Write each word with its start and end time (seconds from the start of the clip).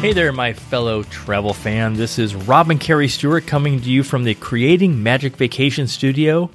Hey 0.00 0.14
there, 0.14 0.32
my 0.32 0.54
fellow 0.54 1.02
travel 1.02 1.52
fan. 1.52 1.92
This 1.92 2.18
is 2.18 2.34
Rob 2.34 2.70
and 2.70 2.80
Carrie 2.80 3.06
Stewart 3.06 3.46
coming 3.46 3.82
to 3.82 3.90
you 3.90 4.02
from 4.02 4.24
the 4.24 4.34
Creating 4.34 5.02
Magic 5.02 5.36
Vacation 5.36 5.86
Studio 5.86 6.48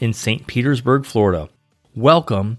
in 0.00 0.12
St. 0.12 0.44
Petersburg, 0.48 1.04
Florida. 1.04 1.48
Welcome 1.94 2.58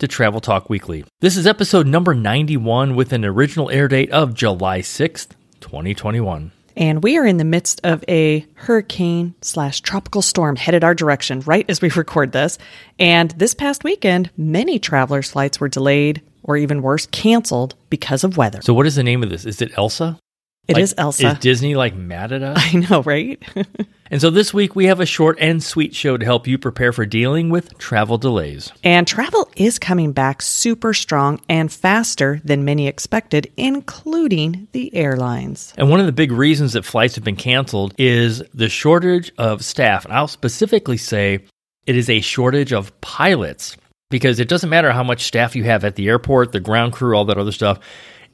to 0.00 0.08
Travel 0.08 0.40
Talk 0.40 0.68
Weekly. 0.68 1.04
This 1.20 1.36
is 1.36 1.46
episode 1.46 1.86
number 1.86 2.12
91 2.12 2.96
with 2.96 3.12
an 3.12 3.24
original 3.24 3.70
air 3.70 3.86
date 3.86 4.10
of 4.10 4.34
July 4.34 4.80
6th, 4.80 5.28
2021. 5.60 6.50
And 6.76 7.00
we 7.00 7.16
are 7.16 7.24
in 7.24 7.36
the 7.36 7.44
midst 7.44 7.80
of 7.84 8.04
a 8.08 8.44
hurricane 8.54 9.36
slash 9.42 9.80
tropical 9.80 10.22
storm 10.22 10.56
headed 10.56 10.82
our 10.82 10.94
direction 10.94 11.38
right 11.42 11.64
as 11.70 11.80
we 11.80 11.88
record 11.96 12.32
this. 12.32 12.58
And 12.98 13.30
this 13.30 13.54
past 13.54 13.84
weekend, 13.84 14.32
many 14.36 14.80
travelers' 14.80 15.30
flights 15.30 15.60
were 15.60 15.68
delayed 15.68 16.20
or 16.48 16.56
even 16.56 16.82
worse, 16.82 17.06
canceled 17.06 17.76
because 17.90 18.24
of 18.24 18.36
weather. 18.36 18.60
So, 18.62 18.74
what 18.74 18.86
is 18.86 18.96
the 18.96 19.04
name 19.04 19.22
of 19.22 19.30
this? 19.30 19.44
Is 19.44 19.62
it 19.62 19.76
Elsa? 19.78 20.18
It 20.66 20.74
like, 20.74 20.82
is 20.82 20.94
Elsa. 20.98 21.28
Is 21.28 21.38
Disney 21.38 21.74
like 21.74 21.94
mad 21.94 22.30
at 22.30 22.42
us? 22.42 22.58
I 22.74 22.76
know, 22.76 23.02
right? 23.02 23.42
and 24.10 24.20
so 24.20 24.28
this 24.28 24.52
week 24.52 24.76
we 24.76 24.84
have 24.84 25.00
a 25.00 25.06
short 25.06 25.38
and 25.40 25.62
sweet 25.62 25.94
show 25.94 26.18
to 26.18 26.24
help 26.24 26.46
you 26.46 26.58
prepare 26.58 26.92
for 26.92 27.06
dealing 27.06 27.48
with 27.48 27.78
travel 27.78 28.18
delays. 28.18 28.70
And 28.84 29.06
travel 29.06 29.48
is 29.56 29.78
coming 29.78 30.12
back 30.12 30.42
super 30.42 30.92
strong 30.92 31.40
and 31.48 31.72
faster 31.72 32.42
than 32.44 32.66
many 32.66 32.86
expected, 32.86 33.50
including 33.56 34.68
the 34.72 34.94
airlines. 34.94 35.72
And 35.78 35.88
one 35.88 36.00
of 36.00 36.06
the 36.06 36.12
big 36.12 36.32
reasons 36.32 36.74
that 36.74 36.84
flights 36.84 37.14
have 37.14 37.24
been 37.24 37.36
canceled 37.36 37.94
is 37.96 38.42
the 38.52 38.68
shortage 38.68 39.32
of 39.38 39.64
staff. 39.64 40.04
And 40.04 40.12
I'll 40.12 40.28
specifically 40.28 40.98
say 40.98 41.44
it 41.86 41.96
is 41.96 42.10
a 42.10 42.20
shortage 42.20 42.74
of 42.74 42.98
pilots 43.00 43.74
because 44.10 44.40
it 44.40 44.48
doesn't 44.48 44.70
matter 44.70 44.92
how 44.92 45.02
much 45.02 45.24
staff 45.24 45.54
you 45.54 45.64
have 45.64 45.84
at 45.84 45.96
the 45.96 46.08
airport, 46.08 46.52
the 46.52 46.60
ground 46.60 46.92
crew, 46.92 47.16
all 47.16 47.26
that 47.26 47.38
other 47.38 47.52
stuff. 47.52 47.78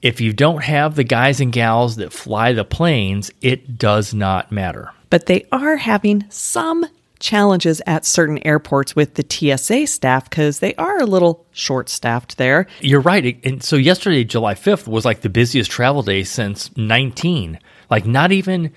If 0.03 0.21
you 0.21 0.33
don't 0.33 0.63
have 0.63 0.95
the 0.95 1.05
guys 1.05 1.41
and 1.41 1.53
gals 1.53 1.97
that 1.97 2.13
fly 2.13 2.53
the 2.53 2.65
planes, 2.65 3.31
it 3.41 3.79
does 3.79 4.13
not 4.15 4.53
matter. 4.53 4.93
But 5.11 5.27
they 5.27 5.47
are 5.51 5.77
having 5.77 6.25
some 6.29 6.87
challenges 7.19 7.81
at 7.87 8.05
certain 8.05 8.45
airports 8.47 8.95
with 8.95 9.15
the 9.15 9.25
TSA 9.29 9.87
staff 9.87 10.29
because 10.29 10.59
they 10.59 10.75
are 10.75 11.01
a 11.01 11.07
little 11.07 11.47
short 11.53 11.89
staffed 11.89 12.37
there. 12.37 12.67
You're 12.81 13.01
right. 13.01 13.41
And 13.45 13.63
so 13.63 13.77
yesterday, 13.77 14.25
July 14.25 14.55
5th, 14.55 14.87
was 14.87 15.05
like 15.05 15.23
the 15.23 15.31
busiest 15.31 15.71
travel 15.71 16.03
day 16.03 16.23
since 16.23 16.77
19. 16.77 17.59
Like, 17.89 18.05
not 18.05 18.31
even 18.31 18.73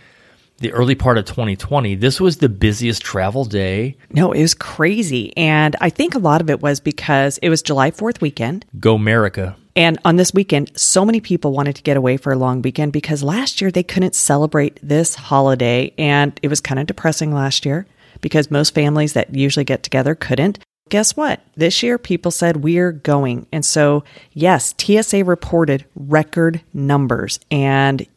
the 0.59 0.71
early 0.71 0.95
part 0.95 1.17
of 1.17 1.25
2020, 1.25 1.95
this 1.95 2.19
was 2.19 2.37
the 2.37 2.49
busiest 2.49 3.01
travel 3.01 3.45
day. 3.45 3.95
No, 4.11 4.31
it 4.31 4.41
was 4.41 4.53
crazy. 4.53 5.35
And 5.37 5.75
I 5.81 5.89
think 5.89 6.15
a 6.15 6.19
lot 6.19 6.41
of 6.41 6.49
it 6.49 6.61
was 6.61 6.79
because 6.79 7.37
it 7.39 7.49
was 7.49 7.61
July 7.61 7.91
4th 7.91 8.21
weekend. 8.21 8.65
Go 8.79 8.95
America. 8.95 9.55
And 9.75 9.99
on 10.03 10.15
this 10.15 10.33
weekend, 10.33 10.71
so 10.75 11.05
many 11.05 11.21
people 11.21 11.51
wanted 11.51 11.75
to 11.75 11.83
get 11.83 11.97
away 11.97 12.17
for 12.17 12.33
a 12.33 12.37
long 12.37 12.63
weekend 12.63 12.91
because 12.91 13.21
last 13.21 13.61
year 13.61 13.69
they 13.69 13.83
couldn't 13.83 14.15
celebrate 14.15 14.79
this 14.81 15.13
holiday. 15.13 15.93
And 15.99 16.39
it 16.41 16.47
was 16.47 16.59
kind 16.59 16.79
of 16.79 16.87
depressing 16.87 17.31
last 17.31 17.63
year 17.63 17.85
because 18.21 18.49
most 18.49 18.73
families 18.73 19.13
that 19.13 19.35
usually 19.35 19.65
get 19.65 19.83
together 19.83 20.15
couldn't. 20.15 20.57
Guess 20.89 21.15
what? 21.15 21.41
This 21.55 21.83
year, 21.83 21.97
people 21.97 22.31
said 22.31 22.63
we're 22.63 22.91
going. 22.91 23.45
And 23.51 23.63
so, 23.63 24.03
yes, 24.33 24.73
TSA 24.77 25.23
reported 25.25 25.85
record 25.95 26.61
numbers. 26.73 27.39
And 27.51 28.07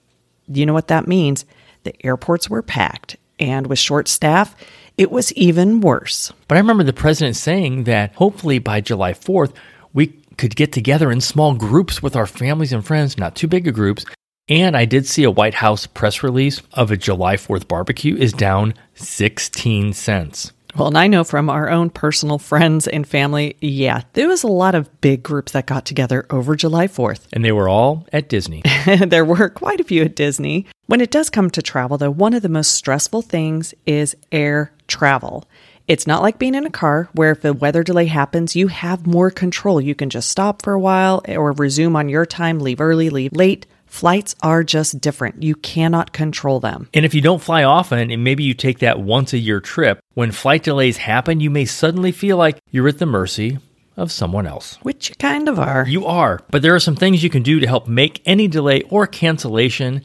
you 0.49 0.65
know 0.65 0.73
what 0.73 0.89
that 0.89 1.07
means? 1.07 1.45
The 1.85 1.95
airports 2.05 2.51
were 2.51 2.63
packed, 2.63 3.17
and 3.39 3.67
with 3.67 3.79
short 3.79 4.09
staff, 4.09 4.55
it 4.97 5.11
was 5.11 5.33
even 5.33 5.81
worse. 5.81 6.33
But 6.47 6.57
I 6.57 6.61
remember 6.61 6.85
the 6.85 6.93
president 6.93 7.37
saying 7.37 7.85
that 7.85 8.15
hopefully 8.15 8.59
by 8.59 8.81
July 8.81 9.13
4th, 9.13 9.55
we 9.93 10.09
could 10.37 10.57
get 10.57 10.73
together 10.73 11.11
in 11.11 11.21
small 11.21 11.55
groups 11.55 12.03
with 12.03 12.17
our 12.17 12.27
families 12.27 12.73
and 12.73 12.85
friends, 12.85 13.19
not 13.19 13.35
too 13.35 13.49
big 13.49 13.67
of 13.67 13.75
groups. 13.75 14.05
And 14.49 14.77
I 14.77 14.85
did 14.85 15.07
see 15.07 15.25
a 15.25 15.31
White 15.31 15.55
House 15.55 15.87
press 15.87 16.23
release 16.23 16.61
of 16.73 16.91
a 16.91 16.97
July 16.97 17.37
4th 17.37 17.69
barbecue 17.69 18.17
is 18.17 18.33
down 18.33 18.75
16 18.95 19.93
cents. 19.93 20.53
Well, 20.77 20.89
and 20.89 20.99
I 20.99 21.07
know 21.07 21.25
from 21.25 21.51
our 21.51 21.69
own 21.69 21.91
personal 21.91 22.39
friends 22.39 22.87
and 22.87 23.07
family, 23.07 23.57
yeah, 23.61 24.03
there 24.13 24.29
was 24.29 24.43
a 24.43 24.49
lot 24.49 24.75
of 24.75 25.01
big 25.01 25.23
groups 25.23 25.53
that 25.53 25.67
got 25.67 25.85
together 25.85 26.27
over 26.31 26.55
July 26.57 26.87
4th. 26.87 27.27
And 27.33 27.45
they 27.45 27.53
were 27.53 27.69
all 27.69 28.07
at 28.13 28.29
Disney. 28.29 28.63
there 29.07 29.25
were 29.25 29.49
quite 29.49 29.81
a 29.81 29.85
few 29.85 30.03
at 30.03 30.17
Disney. 30.17 30.67
When 30.87 31.01
it 31.01 31.11
does 31.11 31.31
come 31.31 31.51
to 31.51 31.63
travel, 31.63 31.99
though, 31.99 32.11
one 32.11 32.35
of 32.35 32.43
the 32.43 32.49
most 32.49 32.73
stressful 32.73 33.23
things 33.23 33.75
is 33.87 34.17
air 34.33 34.73
travel. 34.87 35.49
It's 35.89 36.07
not 36.07 36.23
like 36.23 36.39
being 36.39 36.55
in 36.55 36.67
a 36.67 36.71
car 36.71 37.09
where 37.15 37.33
if 37.33 37.45
a 37.45 37.53
weather 37.53 37.83
delay 37.83 38.07
happens, 38.07 38.55
you 38.55 38.69
have 38.69 39.09
more 39.09 39.31
control. 39.31 39.81
You 39.81 39.97
can 39.97 40.09
just 40.09 40.31
stop 40.31 40.63
for 40.63 40.73
a 40.73 40.79
while 40.79 41.21
or 41.27 41.51
resume 41.51 41.97
on 41.97 42.09
your 42.09 42.25
time, 42.25 42.61
leave 42.61 42.81
early, 42.81 43.11
leave 43.11 43.33
late. 43.33 43.67
Flights 43.91 44.37
are 44.41 44.63
just 44.63 45.01
different. 45.01 45.43
You 45.43 45.57
cannot 45.57 46.13
control 46.13 46.61
them. 46.61 46.89
And 46.95 47.05
if 47.05 47.13
you 47.13 47.21
don't 47.21 47.43
fly 47.43 47.65
often, 47.65 48.11
and 48.11 48.23
maybe 48.23 48.45
you 48.45 48.55
take 48.55 48.79
that 48.79 49.01
once 49.01 49.33
a 49.33 49.39
year 49.39 49.61
trip, 49.61 50.01
when 50.15 50.31
flight 50.31 50.63
delays 50.63 50.97
happen, 50.97 51.41
you 51.41 51.51
may 51.51 51.65
suddenly 51.65 52.13
feel 52.13 52.37
like 52.37 52.61
you're 52.71 52.89
at 52.89 52.99
the 52.99 53.05
mercy 53.05 53.59
of 53.97 54.13
someone 54.13 54.47
else. 54.47 54.79
Which 54.83 55.09
you 55.11 55.17
kind 55.17 55.49
of 55.49 55.59
are. 55.59 55.85
You 55.89 56.07
are. 56.07 56.41
But 56.51 56.63
there 56.63 56.75
are 56.75 56.81
some 56.81 56.95
things 56.95 57.25
you 57.25 57.31
can 57.31 57.43
do 57.43 57.59
to 57.59 57.67
help 57.67 57.89
make 57.89 58.23
any 58.25 58.47
delay 58.47 58.83
or 58.83 59.09
cancellation 59.09 60.03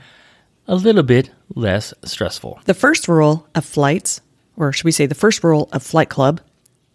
a 0.68 0.76
little 0.76 1.04
bit 1.04 1.30
less 1.54 1.94
stressful. 2.04 2.62
The 2.66 2.74
first 2.74 3.08
rule 3.08 3.48
of 3.54 3.64
flights, 3.64 4.20
or 4.58 4.74
should 4.74 4.86
we 4.86 4.92
say 4.92 5.06
the 5.06 5.14
first 5.14 5.44
rule 5.44 5.70
of 5.72 5.84
Flight 5.84 6.10
Club, 6.10 6.42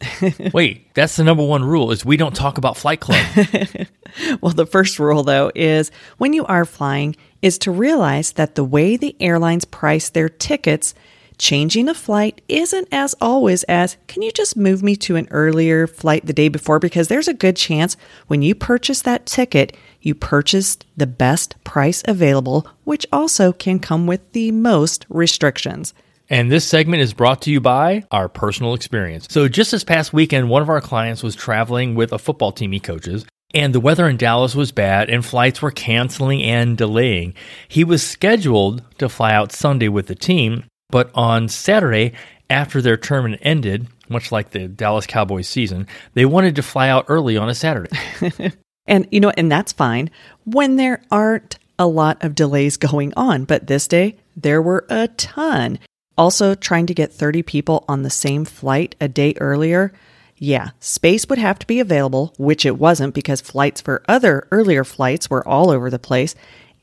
Wait, 0.55 0.93
that's 0.95 1.17
the 1.17 1.25
number 1.25 1.45
one 1.45 1.65
rule 1.65 1.91
is 1.91 2.05
we 2.05 2.17
don't 2.17 2.35
talk 2.35 2.59
about 2.59 2.77
Flight 2.77 3.01
Club. 3.01 3.25
well, 4.41 4.53
the 4.53 4.67
first 4.67 4.99
rule 4.99 5.23
though 5.23 5.53
is 5.55 5.91
when 6.19 6.33
you 6.33 6.45
are 6.47 6.65
flying 6.65 7.17
is 7.43 7.59
to 7.59 7.71
realize 7.71 8.33
that 8.33 8.55
the 8.55 8.65
way 8.65 8.97
the 8.97 9.17
airlines 9.21 9.65
price 9.65 10.09
their 10.09 10.29
tickets, 10.29 10.95
changing 11.39 11.89
a 11.89 11.95
flight 11.95 12.41
isn't 12.49 12.87
as 12.93 13.15
always 13.21 13.63
as 13.65 13.97
can 14.07 14.21
you 14.21 14.31
just 14.31 14.59
move 14.59 14.83
me 14.83 14.95
to 14.95 15.17
an 15.17 15.27
earlier 15.31 15.87
flight 15.87 16.27
the 16.27 16.35
day 16.35 16.49
before 16.49 16.79
because 16.79 17.09
there's 17.09 17.29
a 17.29 17.35
good 17.35 17.57
chance 17.57 17.97
when 18.27 18.43
you 18.43 18.55
purchase 18.55 19.01
that 19.03 19.25
ticket, 19.27 19.75
you 20.03 20.15
purchased 20.15 20.85
the 20.97 21.07
best 21.07 21.63
price 21.65 22.03
available, 22.07 22.67
which 22.85 23.07
also 23.13 23.53
can 23.53 23.79
come 23.79 24.07
with 24.07 24.33
the 24.33 24.51
most 24.53 25.07
restrictions. 25.09 25.95
And 26.31 26.51
this 26.51 26.65
segment 26.65 27.03
is 27.03 27.13
brought 27.13 27.43
to 27.43 27.51
you 27.51 27.61
by 27.61 28.05
our 28.13 28.29
personal 28.29 28.75
experience. 28.75 29.27
So, 29.29 29.49
just 29.49 29.73
this 29.73 29.83
past 29.83 30.13
weekend, 30.13 30.49
one 30.49 30.63
of 30.63 30.69
our 30.69 30.81
clients 30.81 31.25
was 31.25 31.35
traveling 31.35 31.97
with 31.97 32.13
a 32.13 32.19
football 32.19 32.53
team 32.53 32.71
he 32.71 32.79
coaches, 32.79 33.27
and 33.53 33.75
the 33.75 33.81
weather 33.81 34.09
in 34.09 34.17
Dallas 34.17 34.55
was 34.55 34.71
bad, 34.71 35.11
and 35.11 35.25
flights 35.25 35.61
were 35.61 35.73
canceling 35.73 36.41
and 36.41 36.79
delaying. 36.79 37.35
He 37.67 37.83
was 37.83 38.07
scheduled 38.07 38.83
to 38.99 39.09
fly 39.09 39.35
out 39.35 39.51
Sunday 39.51 39.89
with 39.89 40.07
the 40.07 40.15
team, 40.15 40.65
but 40.89 41.11
on 41.15 41.49
Saturday, 41.49 42.13
after 42.49 42.81
their 42.81 42.97
term 42.97 43.37
ended, 43.43 43.89
much 44.09 44.31
like 44.31 44.51
the 44.51 44.69
Dallas 44.69 45.07
Cowboys 45.07 45.49
season, 45.49 45.89
they 46.15 46.25
wanted 46.25 46.55
to 46.57 46.63
fly 46.63 46.89
out 46.89 47.07
early 47.09 47.37
on 47.37 47.49
a 47.49 47.55
Saturday. 47.57 47.91
and, 48.87 49.09
you 49.11 49.19
know, 49.19 49.31
and 49.37 49.51
that's 49.51 49.73
fine 49.73 50.11
when 50.45 50.77
there 50.77 51.03
aren't 51.11 51.59
a 51.79 51.87
lot 51.87 52.23
of 52.23 52.35
delays 52.35 52.77
going 52.77 53.13
on. 53.17 53.45
But 53.45 53.67
this 53.67 53.89
day, 53.89 54.17
there 54.37 54.61
were 54.63 54.85
a 54.91 55.09
ton. 55.09 55.79
Also, 56.21 56.55
trying 56.55 56.85
to 56.85 56.93
get 56.93 57.11
30 57.11 57.43
people 57.43 57.83
on 57.89 58.03
the 58.03 58.11
same 58.11 58.45
flight 58.45 58.95
a 59.01 59.09
day 59.09 59.33
earlier, 59.41 59.91
yeah, 60.37 60.73
space 60.79 61.27
would 61.27 61.39
have 61.39 61.59
to 61.59 61.67
be 61.67 61.81
available, 61.81 62.35
which 62.37 62.67
it 62.67 62.79
wasn't 62.79 63.15
because 63.15 63.41
flights 63.41 63.81
for 63.81 64.03
other 64.07 64.47
earlier 64.51 64.85
flights 64.85 65.31
were 65.31 65.49
all 65.49 65.71
over 65.71 65.89
the 65.89 65.99
place. 65.99 66.35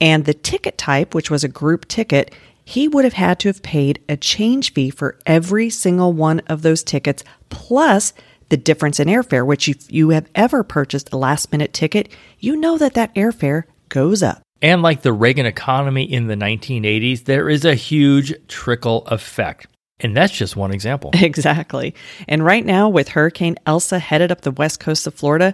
And 0.01 0.25
the 0.25 0.33
ticket 0.33 0.75
type, 0.75 1.13
which 1.13 1.29
was 1.29 1.43
a 1.43 1.47
group 1.47 1.87
ticket, 1.87 2.33
he 2.65 2.87
would 2.87 3.03
have 3.03 3.13
had 3.13 3.39
to 3.41 3.49
have 3.49 3.61
paid 3.61 4.01
a 4.09 4.17
change 4.17 4.73
fee 4.73 4.89
for 4.89 5.19
every 5.27 5.69
single 5.69 6.13
one 6.13 6.39
of 6.47 6.63
those 6.63 6.81
tickets, 6.81 7.23
plus 7.49 8.13
the 8.49 8.57
difference 8.57 8.99
in 8.99 9.07
airfare, 9.07 9.45
which 9.45 9.69
if 9.69 9.91
you 9.93 10.09
have 10.09 10.27
ever 10.33 10.63
purchased 10.63 11.13
a 11.13 11.17
last 11.17 11.51
minute 11.51 11.73
ticket, 11.73 12.09
you 12.39 12.55
know 12.55 12.75
that 12.79 12.95
that 12.95 13.13
airfare 13.13 13.65
goes 13.89 14.23
up. 14.23 14.41
And 14.61 14.81
like 14.81 15.01
the 15.01 15.13
Reagan 15.13 15.45
economy 15.45 16.03
in 16.03 16.27
the 16.27 16.35
1980s, 16.35 17.25
there 17.25 17.49
is 17.49 17.65
a 17.65 17.75
huge 17.75 18.33
trickle 18.47 19.05
effect. 19.07 19.67
And 19.99 20.15
that's 20.15 20.33
just 20.33 20.55
one 20.55 20.71
example. 20.71 21.11
Exactly. 21.15 21.93
And 22.27 22.43
right 22.45 22.65
now, 22.65 22.89
with 22.89 23.09
Hurricane 23.09 23.57
Elsa 23.65 23.99
headed 23.99 24.31
up 24.31 24.41
the 24.41 24.51
west 24.51 24.79
coast 24.79 25.07
of 25.07 25.13
Florida, 25.13 25.53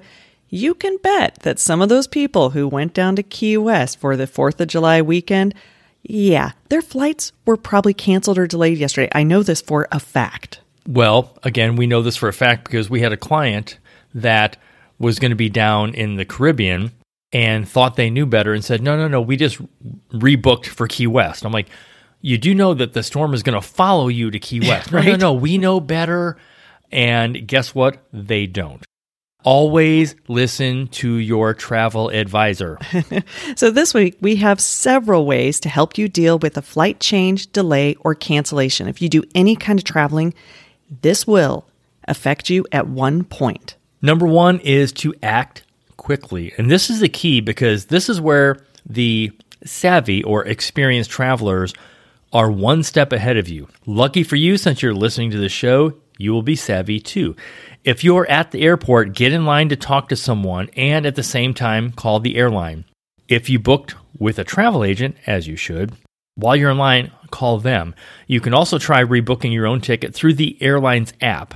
you 0.49 0.75
can 0.75 0.97
bet 0.97 1.39
that 1.41 1.59
some 1.59 1.81
of 1.81 1.89
those 1.89 2.07
people 2.07 2.51
who 2.51 2.67
went 2.67 2.93
down 2.93 3.15
to 3.15 3.23
Key 3.23 3.57
West 3.57 3.99
for 3.99 4.15
the 4.15 4.27
4th 4.27 4.59
of 4.59 4.67
July 4.67 5.01
weekend, 5.01 5.55
Yeah, 6.03 6.51
their 6.69 6.81
flights 6.81 7.31
were 7.45 7.57
probably 7.57 7.93
canceled 7.93 8.37
or 8.37 8.45
delayed 8.47 8.77
yesterday. 8.77 9.09
I 9.13 9.23
know 9.23 9.41
this 9.43 9.61
for 9.61 9.87
a 9.91 9.99
fact. 9.99 10.59
Well, 10.87 11.37
again, 11.43 11.75
we 11.75 11.87
know 11.87 12.01
this 12.01 12.17
for 12.17 12.27
a 12.27 12.33
fact 12.33 12.65
because 12.65 12.89
we 12.89 13.01
had 13.01 13.13
a 13.13 13.17
client 13.17 13.79
that 14.13 14.57
was 14.99 15.17
going 15.17 15.31
to 15.31 15.35
be 15.35 15.49
down 15.49 15.93
in 15.93 16.17
the 16.17 16.25
Caribbean 16.25 16.91
and 17.33 17.67
thought 17.67 17.95
they 17.95 18.11
knew 18.11 18.27
better 18.27 18.53
and 18.53 18.63
said, 18.63 18.81
no, 18.81 18.95
no, 18.95 19.07
no, 19.07 19.19
we 19.19 19.35
just 19.35 19.59
rebooked 20.11 20.67
for 20.67 20.87
Key 20.87 21.07
West. 21.07 21.43
I'm 21.43 21.51
like, 21.51 21.67
you 22.21 22.37
do 22.37 22.53
know 22.53 22.75
that 22.75 22.93
the 22.93 23.03
storm 23.03 23.33
is 23.33 23.43
going 23.43 23.59
to 23.59 23.67
follow 23.67 24.07
you 24.07 24.31
to 24.31 24.39
Key 24.39 24.59
West. 24.67 24.91
right? 24.91 25.05
No, 25.05 25.11
no, 25.11 25.17
no, 25.17 25.33
we 25.33 25.57
know 25.57 25.79
better. 25.79 26.37
And 26.91 27.47
guess 27.47 27.73
what? 27.73 27.97
They 28.13 28.45
don't. 28.45 28.85
Always 29.43 30.15
listen 30.29 30.87
to 30.89 31.15
your 31.15 31.53
travel 31.53 32.09
advisor. 32.09 32.77
so, 33.57 33.71
this 33.71 33.93
week 33.93 34.15
we 34.21 34.37
have 34.37 34.61
several 34.61 35.25
ways 35.25 35.59
to 35.61 35.69
help 35.69 35.97
you 35.97 36.07
deal 36.07 36.39
with 36.39 36.55
a 36.55 36.61
flight 36.61 37.01
change, 37.01 37.51
delay, 37.51 37.95
or 38.01 38.15
cancellation. 38.15 38.87
If 38.87 39.01
you 39.01 39.09
do 39.09 39.23
any 39.35 39.57
kind 39.57 39.77
of 39.77 39.83
traveling, 39.83 40.33
this 41.01 41.27
will 41.27 41.65
affect 42.07 42.49
you 42.49 42.65
at 42.71 42.87
one 42.87 43.25
point. 43.25 43.75
Number 44.01 44.25
one 44.25 44.59
is 44.59 44.93
to 44.93 45.13
act 45.21 45.62
quickly. 45.97 46.53
And 46.57 46.69
this 46.69 46.89
is 46.89 46.99
the 46.99 47.09
key 47.09 47.41
because 47.41 47.85
this 47.85 48.09
is 48.09 48.19
where 48.21 48.57
the 48.85 49.31
savvy 49.65 50.23
or 50.23 50.45
experienced 50.45 51.09
travelers 51.09 51.73
are 52.31 52.51
one 52.51 52.83
step 52.83 53.13
ahead 53.13 53.37
of 53.37 53.47
you. 53.47 53.67
Lucky 53.85 54.23
for 54.23 54.35
you, 54.35 54.57
since 54.57 54.81
you're 54.81 54.93
listening 54.93 55.31
to 55.31 55.37
the 55.37 55.49
show, 55.49 55.93
you 56.17 56.31
will 56.31 56.41
be 56.41 56.55
savvy 56.55 56.99
too. 56.99 57.35
If 57.83 58.03
you're 58.03 58.29
at 58.29 58.51
the 58.51 58.61
airport, 58.61 59.13
get 59.13 59.33
in 59.33 59.45
line 59.45 59.69
to 59.69 59.75
talk 59.75 60.09
to 60.09 60.15
someone 60.15 60.69
and 60.75 61.05
at 61.05 61.15
the 61.15 61.23
same 61.23 61.53
time 61.53 61.91
call 61.91 62.19
the 62.19 62.35
airline. 62.35 62.85
If 63.27 63.49
you 63.49 63.59
booked 63.59 63.95
with 64.17 64.39
a 64.39 64.43
travel 64.43 64.83
agent, 64.83 65.17
as 65.27 65.47
you 65.47 65.55
should, 65.55 65.93
while 66.35 66.55
you're 66.55 66.71
in 66.71 66.77
line, 66.77 67.11
call 67.31 67.59
them. 67.59 67.93
You 68.27 68.39
can 68.39 68.53
also 68.53 68.77
try 68.77 69.03
rebooking 69.03 69.53
your 69.53 69.67
own 69.67 69.81
ticket 69.81 70.13
through 70.13 70.35
the 70.35 70.57
airline's 70.61 71.13
app. 71.21 71.55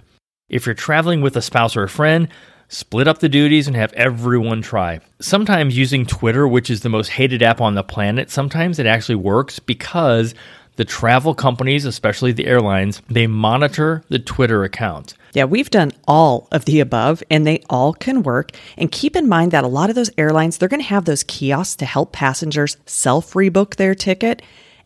If 0.49 0.65
you're 0.65 0.75
traveling 0.75 1.21
with 1.21 1.35
a 1.35 1.41
spouse 1.41 1.75
or 1.75 1.83
a 1.83 1.89
friend, 1.89 2.29
split 2.69 3.07
up 3.07 3.19
the 3.19 3.29
duties 3.29 3.67
and 3.67 3.75
have 3.75 3.93
everyone 3.93 4.61
try. 4.61 4.99
Sometimes 5.19 5.77
using 5.77 6.05
Twitter, 6.05 6.47
which 6.47 6.69
is 6.69 6.81
the 6.81 6.89
most 6.89 7.09
hated 7.09 7.41
app 7.41 7.61
on 7.61 7.75
the 7.75 7.83
planet, 7.83 8.29
sometimes 8.29 8.79
it 8.79 8.85
actually 8.85 9.15
works 9.15 9.59
because 9.59 10.33
the 10.77 10.85
travel 10.85 11.33
companies, 11.33 11.85
especially 11.85 12.31
the 12.31 12.45
airlines, 12.45 13.01
they 13.09 13.25
monitor 13.25 14.03
the 14.09 14.19
Twitter 14.19 14.63
accounts. 14.63 15.15
Yeah, 15.33 15.45
we've 15.45 15.69
done 15.69 15.91
all 16.07 16.47
of 16.51 16.65
the 16.65 16.79
above 16.79 17.23
and 17.29 17.45
they 17.45 17.63
all 17.69 17.93
can 17.93 18.23
work. 18.23 18.51
And 18.77 18.91
keep 18.91 19.15
in 19.15 19.27
mind 19.27 19.51
that 19.51 19.63
a 19.63 19.67
lot 19.67 19.89
of 19.89 19.95
those 19.95 20.11
airlines, 20.17 20.57
they're 20.57 20.69
going 20.69 20.81
to 20.81 20.87
have 20.87 21.05
those 21.05 21.23
kiosks 21.23 21.75
to 21.77 21.85
help 21.85 22.11
passengers 22.11 22.77
self 22.85 23.33
rebook 23.33 23.75
their 23.75 23.95
ticket. 23.95 24.41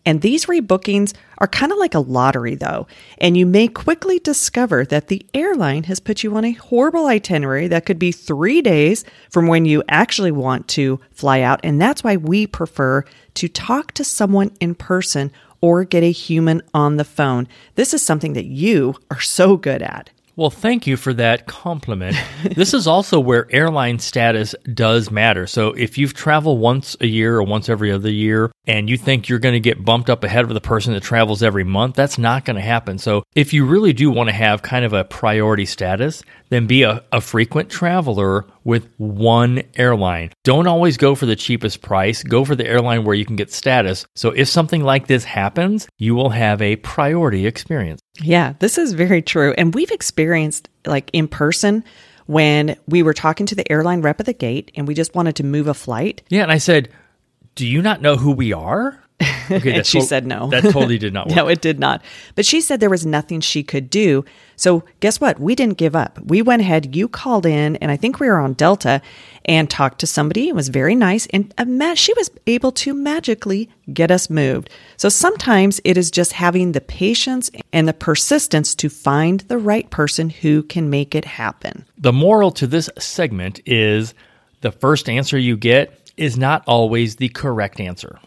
And 0.05 0.21
these 0.21 0.45
rebookings 0.47 1.13
are 1.37 1.47
kind 1.47 1.71
of 1.71 1.77
like 1.77 1.93
a 1.93 1.99
lottery, 1.99 2.55
though. 2.55 2.87
And 3.19 3.37
you 3.37 3.45
may 3.45 3.67
quickly 3.67 4.19
discover 4.19 4.85
that 4.85 5.07
the 5.07 5.25
airline 5.33 5.83
has 5.83 5.99
put 5.99 6.23
you 6.23 6.35
on 6.35 6.45
a 6.45 6.53
horrible 6.53 7.07
itinerary 7.07 7.67
that 7.67 7.85
could 7.85 7.99
be 7.99 8.11
three 8.11 8.61
days 8.61 9.05
from 9.29 9.47
when 9.47 9.65
you 9.65 9.83
actually 9.87 10.31
want 10.31 10.67
to 10.69 10.99
fly 11.11 11.41
out. 11.41 11.59
And 11.63 11.79
that's 11.79 12.03
why 12.03 12.17
we 12.17 12.47
prefer 12.47 13.03
to 13.35 13.47
talk 13.47 13.91
to 13.93 14.03
someone 14.03 14.51
in 14.59 14.75
person 14.75 15.31
or 15.61 15.83
get 15.83 16.03
a 16.03 16.11
human 16.11 16.61
on 16.73 16.97
the 16.97 17.03
phone. 17.03 17.47
This 17.75 17.93
is 17.93 18.01
something 18.01 18.33
that 18.33 18.45
you 18.45 18.95
are 19.11 19.19
so 19.19 19.57
good 19.57 19.81
at. 19.81 20.09
Well, 20.35 20.49
thank 20.49 20.87
you 20.87 20.97
for 20.97 21.13
that 21.13 21.45
compliment. 21.45 22.17
this 22.55 22.73
is 22.73 22.87
also 22.87 23.19
where 23.19 23.47
airline 23.53 23.99
status 23.99 24.55
does 24.73 25.11
matter. 25.11 25.45
So, 25.45 25.69
if 25.73 25.97
you've 25.97 26.13
traveled 26.13 26.59
once 26.59 26.95
a 27.01 27.05
year 27.05 27.35
or 27.35 27.43
once 27.43 27.69
every 27.69 27.91
other 27.91 28.09
year 28.09 28.50
and 28.67 28.89
you 28.89 28.97
think 28.97 29.27
you're 29.27 29.39
going 29.39 29.53
to 29.53 29.59
get 29.59 29.83
bumped 29.83 30.09
up 30.09 30.23
ahead 30.23 30.43
of 30.43 30.53
the 30.53 30.61
person 30.61 30.93
that 30.93 31.03
travels 31.03 31.41
every 31.41 31.63
month, 31.63 31.95
that's 31.95 32.17
not 32.17 32.45
going 32.45 32.55
to 32.55 32.61
happen. 32.61 32.97
So, 32.97 33.23
if 33.33 33.53
you 33.53 33.65
really 33.65 33.93
do 33.93 34.11
want 34.11 34.29
to 34.29 34.35
have 34.35 34.61
kind 34.61 34.85
of 34.85 34.93
a 34.93 35.03
priority 35.03 35.65
status, 35.65 36.23
then 36.49 36.67
be 36.67 36.83
a, 36.83 37.03
a 37.11 37.21
frequent 37.21 37.69
traveler 37.69 38.45
with 38.63 38.87
one 38.97 39.63
airline. 39.75 40.31
Don't 40.43 40.67
always 40.67 40.97
go 40.97 41.15
for 41.15 41.25
the 41.25 41.35
cheapest 41.35 41.81
price, 41.81 42.23
go 42.23 42.45
for 42.45 42.55
the 42.55 42.67
airline 42.67 43.03
where 43.03 43.15
you 43.15 43.25
can 43.25 43.35
get 43.35 43.51
status. 43.51 44.05
So, 44.15 44.29
if 44.29 44.47
something 44.47 44.83
like 44.83 45.07
this 45.07 45.23
happens, 45.23 45.87
you 45.97 46.13
will 46.13 46.29
have 46.29 46.61
a 46.61 46.75
priority 46.77 47.47
experience. 47.47 48.01
Yeah, 48.21 48.53
this 48.59 48.77
is 48.77 48.93
very 48.93 49.21
true. 49.21 49.53
And 49.57 49.73
we've 49.73 49.91
experienced 49.91 50.69
like 50.85 51.09
in 51.13 51.27
person 51.27 51.83
when 52.27 52.77
we 52.87 53.03
were 53.03 53.13
talking 53.13 53.45
to 53.47 53.55
the 53.55 53.69
airline 53.71 54.01
rep 54.01 54.19
at 54.19 54.25
the 54.25 54.33
gate 54.33 54.71
and 54.75 54.87
we 54.87 54.93
just 54.93 55.15
wanted 55.15 55.35
to 55.35 55.43
move 55.43 55.67
a 55.67 55.73
flight. 55.73 56.21
Yeah, 56.29 56.43
and 56.43 56.51
I 56.51 56.59
said, 56.59 56.89
"Do 57.55 57.65
you 57.67 57.81
not 57.81 58.01
know 58.01 58.15
who 58.17 58.31
we 58.31 58.53
are?" 58.53 58.97
Okay, 59.51 59.73
and 59.75 59.85
she 59.85 59.99
to- 59.99 60.05
said 60.05 60.25
no. 60.25 60.47
That 60.49 60.63
totally 60.63 60.97
did 60.97 61.13
not 61.13 61.27
work. 61.27 61.35
no, 61.35 61.47
it 61.49 61.59
did 61.61 61.77
not. 61.77 62.01
But 62.35 62.45
she 62.45 62.61
said 62.61 62.79
there 62.79 62.89
was 62.89 63.05
nothing 63.05 63.41
she 63.41 63.63
could 63.63 63.89
do. 63.89 64.23
So 64.55 64.83
guess 65.01 65.19
what? 65.19 65.39
We 65.41 65.55
didn't 65.55 65.77
give 65.77 65.93
up. 65.93 66.17
We 66.23 66.41
went 66.41 66.61
ahead. 66.61 66.95
You 66.95 67.09
called 67.09 67.45
in, 67.45 67.75
and 67.77 67.91
I 67.91 67.97
think 67.97 68.19
we 68.19 68.27
were 68.27 68.39
on 68.39 68.53
Delta 68.53 69.01
and 69.43 69.69
talked 69.69 69.99
to 69.99 70.07
somebody. 70.07 70.47
It 70.47 70.55
was 70.55 70.69
very 70.69 70.95
nice, 70.95 71.27
and 71.33 71.53
she 71.97 72.13
was 72.13 72.31
able 72.47 72.71
to 72.73 72.93
magically 72.93 73.69
get 73.93 74.09
us 74.09 74.29
moved. 74.29 74.69
So 74.95 75.09
sometimes 75.09 75.81
it 75.83 75.97
is 75.97 76.09
just 76.11 76.31
having 76.31 76.71
the 76.71 76.81
patience 76.81 77.51
and 77.73 77.87
the 77.89 77.93
persistence 77.93 78.73
to 78.75 78.87
find 78.89 79.41
the 79.41 79.57
right 79.57 79.89
person 79.89 80.29
who 80.29 80.63
can 80.63 80.89
make 80.89 81.13
it 81.13 81.25
happen. 81.25 81.85
The 81.97 82.13
moral 82.13 82.51
to 82.51 82.67
this 82.67 82.89
segment 82.97 83.59
is 83.65 84.13
the 84.61 84.71
first 84.71 85.09
answer 85.09 85.37
you 85.37 85.57
get 85.57 86.00
is 86.21 86.37
not 86.37 86.63
always 86.67 87.15
the 87.15 87.29
correct 87.29 87.79
answer. 87.79 88.19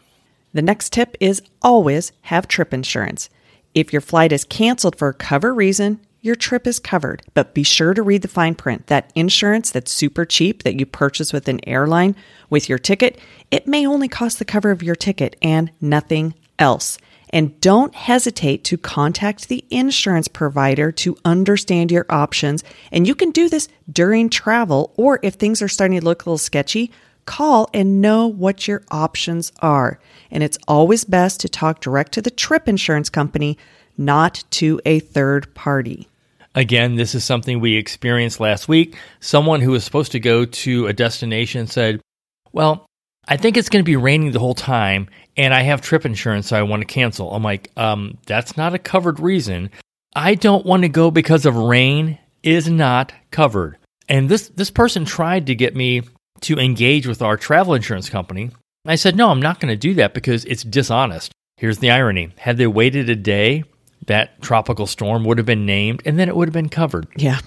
The 0.53 0.63
next 0.63 0.93
tip 0.93 1.17
is 1.21 1.43
always 1.63 2.13
have 2.23 2.49
trip 2.49 2.75
insurance. 2.75 3.31
If 3.73 3.93
your 3.93 4.03
flight 4.03 4.33
is 4.33 4.45
canceled 4.45 4.97
for 4.97 5.09
a 5.09 5.15
cover 5.15 5.55
reason, 5.55 6.01
your 6.21 6.35
trip 6.35 6.67
is 6.67 6.79
covered. 6.79 7.23
But 7.35 7.55
be 7.55 7.63
sure 7.63 7.95
to 7.95 8.03
read 8.03 8.23
the 8.23 8.29
fine 8.29 8.55
print. 8.55 8.87
That 8.89 9.13
insurance 9.15 9.71
that's 9.71 9.93
super 9.93 10.25
cheap 10.25 10.63
that 10.63 10.79
you 10.79 10.87
purchase 10.87 11.33
with 11.33 11.49
an 11.49 11.61
airline 11.69 12.17
with 12.51 12.69
your 12.69 12.79
ticket, 12.79 13.19
it 13.51 13.67
may 13.67 13.87
only 13.87 14.09
cost 14.09 14.39
the 14.39 14.45
cover 14.45 14.71
of 14.71 14.83
your 14.83 14.97
ticket 14.97 15.37
and 15.43 15.71
nothing 15.81 16.35
else. 16.59 16.99
And 17.31 17.61
don't 17.61 17.95
hesitate 17.95 18.65
to 18.65 18.79
contact 18.79 19.49
the 19.49 19.65
insurance 19.71 20.29
provider 20.29 20.91
to 20.93 21.17
understand 21.25 21.91
your 21.91 22.07
options. 22.09 22.65
And 22.91 23.07
you 23.07 23.15
can 23.15 23.33
do 23.33 23.49
this 23.49 23.69
during 23.93 24.31
travel, 24.31 24.95
or 24.97 25.19
if 25.23 25.35
things 25.35 25.61
are 25.61 25.69
starting 25.69 25.99
to 25.99 26.05
look 26.05 26.23
a 26.25 26.29
little 26.29 26.39
sketchy, 26.39 26.93
call 27.27 27.69
and 27.73 28.01
know 28.01 28.27
what 28.27 28.67
your 28.69 28.83
options 28.91 29.53
are. 29.61 29.99
And 30.31 30.43
it's 30.43 30.59
always 30.67 31.05
best 31.05 31.41
to 31.41 31.49
talk 31.49 31.81
direct 31.81 32.13
to 32.13 32.23
the 32.23 32.31
trip 32.31 32.69
insurance 32.69 33.09
company, 33.09 33.59
not 33.97 34.45
to 34.53 34.81
a 34.85 35.01
third 35.01 35.55
party. 35.55 36.09
Again, 36.55 36.95
this 36.95 37.15
is 37.15 37.25
something 37.25 37.61
we 37.61 37.77
experienced 37.77 38.39
last 38.39 38.69
week. 38.69 38.97
Someone 39.21 39.61
who 39.61 39.73
was 39.73 39.85
supposed 39.85 40.13
to 40.13 40.21
go 40.21 40.45
to 40.45 40.87
a 40.87 40.93
destination 40.93 41.67
said, 41.67 42.01
Well, 42.53 42.87
I 43.27 43.37
think 43.37 43.57
it's 43.57 43.69
going 43.69 43.85
to 43.85 43.89
be 43.89 43.97
raining 43.97 44.33
the 44.33 44.39
whole 44.39 44.55
time, 44.55 45.09
and 45.37 45.53
I 45.53 45.63
have 45.63 45.81
trip 45.81 46.05
insurance, 46.05 46.49
so 46.49 46.57
I 46.57 46.63
want 46.63 46.83
to 46.83 46.87
cancel. 46.87 47.35
I'm 47.35 47.43
like, 47.43 47.73
um, 47.77 48.19
That's 48.27 48.57
not 48.57 48.75
a 48.75 48.79
covered 48.79 49.19
reason. 49.19 49.71
I 50.15 50.37
don't 50.37 50.65
want 50.65 50.85
to 50.85 50.89
go 50.89 51.11
because 51.11 51.45
of 51.45 51.57
rain 51.57 52.19
is 52.45 52.69
not 52.69 53.13
covered. 53.33 53.77
And 54.09 54.29
this, 54.29 54.49
this 54.49 54.71
person 54.71 55.05
tried 55.05 55.47
to 55.47 55.57
get 55.57 55.75
me 55.75 56.03
to 56.43 56.59
engage 56.59 57.07
with 57.07 57.23
our 57.23 57.37
travel 57.37 57.75
insurance 57.75 58.09
company. 58.11 58.51
I 58.87 58.97
said, 58.97 59.17
no, 59.17 59.31
I'm 59.31 59.41
not 59.41 59.61
going 59.61 59.73
to 59.73 59.77
do 59.77 59.95
that 59.95 60.15
because 60.15 60.45
it's 60.45 60.63
dishonest. 60.63 61.33
Here's 61.57 61.79
the 61.79 61.91
irony 61.91 62.31
had 62.37 62.57
they 62.59 62.67
waited 62.67 63.09
a 63.09 63.17
day, 63.17 63.65
that 64.07 64.43
tropical 64.43 64.87
storm 64.87 65.25
would 65.25 65.39
have 65.39 65.47
been 65.47 65.65
named 65.65 66.03
and 66.05 66.19
then 66.19 66.29
it 66.29 66.37
would 66.37 66.49
have 66.49 66.55
been 66.55 66.69
covered. 66.69 67.07
Yeah. 67.17 67.39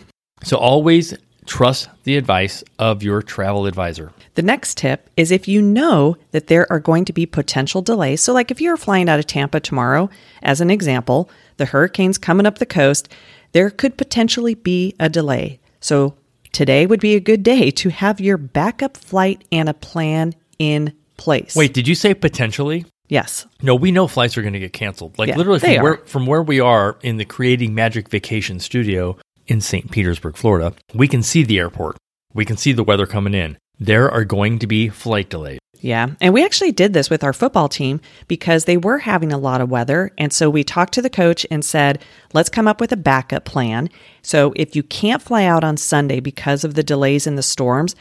So 0.43 0.57
always 0.57 1.15
trust 1.45 1.89
the 2.03 2.17
advice 2.17 2.63
of 2.77 3.01
your 3.01 3.21
travel 3.21 3.65
advisor. 3.65 4.11
The 4.35 4.41
next 4.41 4.77
tip 4.77 5.09
is 5.17 5.31
if 5.31 5.47
you 5.47 5.61
know 5.61 6.17
that 6.31 6.47
there 6.47 6.71
are 6.71 6.79
going 6.79 7.05
to 7.05 7.13
be 7.13 7.25
potential 7.25 7.81
delays. 7.81 8.21
So, 8.21 8.33
like 8.33 8.51
if 8.51 8.61
you're 8.61 8.77
flying 8.77 9.09
out 9.09 9.19
of 9.19 9.27
Tampa 9.27 9.59
tomorrow, 9.59 10.09
as 10.43 10.61
an 10.61 10.69
example, 10.69 11.29
the 11.55 11.65
hurricane's 11.65 12.17
coming 12.17 12.45
up 12.45 12.59
the 12.59 12.65
coast, 12.65 13.09
there 13.53 13.69
could 13.69 13.97
potentially 13.97 14.53
be 14.53 14.93
a 14.99 15.09
delay. 15.09 15.59
So, 15.79 16.15
Today 16.57 16.87
would 16.87 16.99
be 16.99 17.13
a 17.13 17.19
good 17.19 17.43
day 17.43 17.69
to 17.69 17.89
have 17.89 18.19
your 18.19 18.35
backup 18.35 18.97
flight 18.97 19.43
and 19.51 19.69
a 19.69 19.75
plan 19.75 20.33
in 20.57 20.91
place. 21.15 21.55
Wait, 21.55 21.71
did 21.71 21.87
you 21.87 21.93
say 21.93 22.15
potentially? 22.15 22.83
Yes. 23.09 23.45
No, 23.61 23.75
we 23.75 23.91
know 23.91 24.07
flights 24.07 24.39
are 24.39 24.41
going 24.41 24.55
to 24.55 24.59
get 24.59 24.73
canceled. 24.73 25.19
Like 25.19 25.29
yeah, 25.29 25.37
literally 25.37 25.59
from 25.59 25.83
where, 25.83 25.97
from 25.97 26.25
where 26.25 26.41
we 26.41 26.59
are 26.59 26.97
in 27.03 27.17
the 27.17 27.25
Creating 27.25 27.75
Magic 27.75 28.09
Vacation 28.09 28.59
Studio 28.59 29.19
in 29.45 29.61
St. 29.61 29.91
Petersburg, 29.91 30.35
Florida, 30.35 30.73
we 30.95 31.07
can 31.07 31.21
see 31.21 31.43
the 31.43 31.59
airport. 31.59 31.95
We 32.33 32.43
can 32.43 32.57
see 32.57 32.71
the 32.73 32.83
weather 32.83 33.05
coming 33.05 33.35
in. 33.35 33.59
There 33.79 34.09
are 34.09 34.25
going 34.25 34.57
to 34.57 34.65
be 34.65 34.89
flight 34.89 35.29
delays. 35.29 35.59
Yeah. 35.79 36.09
And 36.19 36.33
we 36.33 36.43
actually 36.43 36.71
did 36.71 36.93
this 36.93 37.09
with 37.09 37.23
our 37.23 37.33
football 37.33 37.69
team 37.69 38.01
because 38.27 38.65
they 38.65 38.77
were 38.77 38.99
having 38.99 39.31
a 39.31 39.37
lot 39.37 39.61
of 39.61 39.69
weather. 39.69 40.11
And 40.17 40.33
so 40.33 40.49
we 40.49 40.63
talked 40.63 40.93
to 40.93 41.01
the 41.01 41.09
coach 41.09 41.45
and 41.51 41.63
said, 41.63 42.03
let's 42.33 42.49
come 42.49 42.67
up 42.67 42.81
with 42.81 42.91
a 42.91 42.97
backup 42.97 43.45
plan. 43.45 43.89
So 44.21 44.53
if 44.55 44.75
you 44.75 44.83
can't 44.83 45.21
fly 45.21 45.43
out 45.43 45.63
on 45.63 45.77
Sunday 45.77 46.19
because 46.19 46.63
of 46.63 46.73
the 46.73 46.83
delays 46.83 47.27
in 47.27 47.35
the 47.35 47.43
storms, 47.43 47.95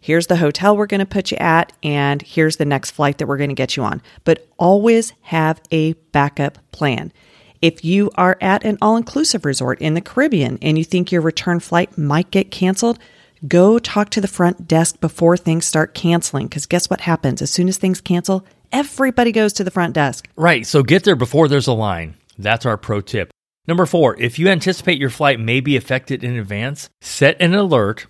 here's 0.00 0.28
the 0.28 0.36
hotel 0.36 0.76
we're 0.76 0.86
going 0.86 1.00
to 1.00 1.06
put 1.06 1.30
you 1.30 1.36
at, 1.36 1.72
and 1.82 2.22
here's 2.22 2.56
the 2.56 2.64
next 2.64 2.92
flight 2.92 3.18
that 3.18 3.26
we're 3.26 3.36
going 3.36 3.50
to 3.50 3.54
get 3.54 3.76
you 3.76 3.82
on. 3.82 4.00
But 4.24 4.48
always 4.58 5.12
have 5.22 5.60
a 5.70 5.92
backup 6.12 6.58
plan. 6.72 7.12
If 7.60 7.84
you 7.84 8.10
are 8.14 8.38
at 8.40 8.64
an 8.64 8.78
all 8.80 8.96
inclusive 8.96 9.44
resort 9.44 9.78
in 9.82 9.92
the 9.92 10.00
Caribbean 10.00 10.58
and 10.62 10.78
you 10.78 10.84
think 10.84 11.12
your 11.12 11.20
return 11.20 11.60
flight 11.60 11.98
might 11.98 12.30
get 12.30 12.50
canceled, 12.50 12.98
go 13.46 13.78
talk 13.78 14.10
to 14.10 14.20
the 14.20 14.28
front 14.28 14.68
desk 14.68 15.00
before 15.00 15.36
things 15.36 15.64
start 15.64 15.94
canceling. 15.94 16.46
Because 16.46 16.66
guess 16.66 16.90
what 16.90 17.02
happens? 17.02 17.42
As 17.42 17.50
soon 17.50 17.68
as 17.68 17.76
things 17.76 18.00
cancel, 18.00 18.44
everybody 18.72 19.32
goes 19.32 19.52
to 19.54 19.64
the 19.64 19.70
front 19.70 19.94
desk. 19.94 20.28
Right. 20.36 20.66
So 20.66 20.82
get 20.82 21.04
there 21.04 21.16
before 21.16 21.48
there's 21.48 21.66
a 21.66 21.72
line. 21.72 22.14
That's 22.38 22.66
our 22.66 22.76
pro 22.76 23.00
tip. 23.00 23.30
Number 23.66 23.86
four, 23.86 24.18
if 24.18 24.38
you 24.38 24.48
anticipate 24.48 24.98
your 24.98 25.10
flight 25.10 25.38
may 25.38 25.60
be 25.60 25.76
affected 25.76 26.24
in 26.24 26.36
advance, 26.38 26.88
set 27.00 27.40
an 27.40 27.54
alert 27.54 28.06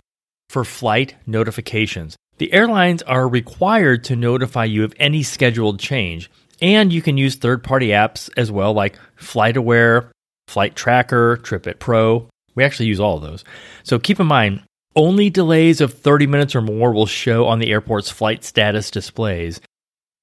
for 0.49 0.65
flight 0.65 1.17
notifications. 1.27 2.17
The 2.39 2.53
airlines 2.53 3.03
are 3.03 3.29
required 3.29 4.05
to 4.05 4.17
notify 4.17 4.65
you 4.65 4.85
of 4.85 4.95
any 4.99 5.23
scheduled 5.23 5.79
change. 5.79 6.31
And 6.63 6.93
you 6.93 7.03
can 7.03 7.17
use 7.17 7.37
third 7.37 7.63
party 7.63 7.89
apps 7.89 8.31
as 8.37 8.51
well, 8.51 8.73
like 8.73 8.99
FlightAware, 9.19 10.11
Flight 10.49 10.75
Tracker, 10.75 11.37
TripIt 11.39 11.79
Pro. 11.79 12.29
We 12.55 12.65
actually 12.65 12.87
use 12.87 13.01
all 13.01 13.17
of 13.17 13.23
those. 13.23 13.45
So 13.83 13.99
keep 13.99 14.21
in 14.21 14.27
mind, 14.27 14.63
only 14.97 15.31
delays 15.31 15.81
of 15.81 15.95
30 15.95 16.27
minutes 16.27 16.55
or 16.55 16.61
more 16.61 16.93
will 16.93 17.07
show 17.07 17.47
on 17.47 17.59
the 17.59 17.71
airport's 17.71 18.11
flight 18.11 18.45
status 18.45 18.91
displays. 18.91 19.61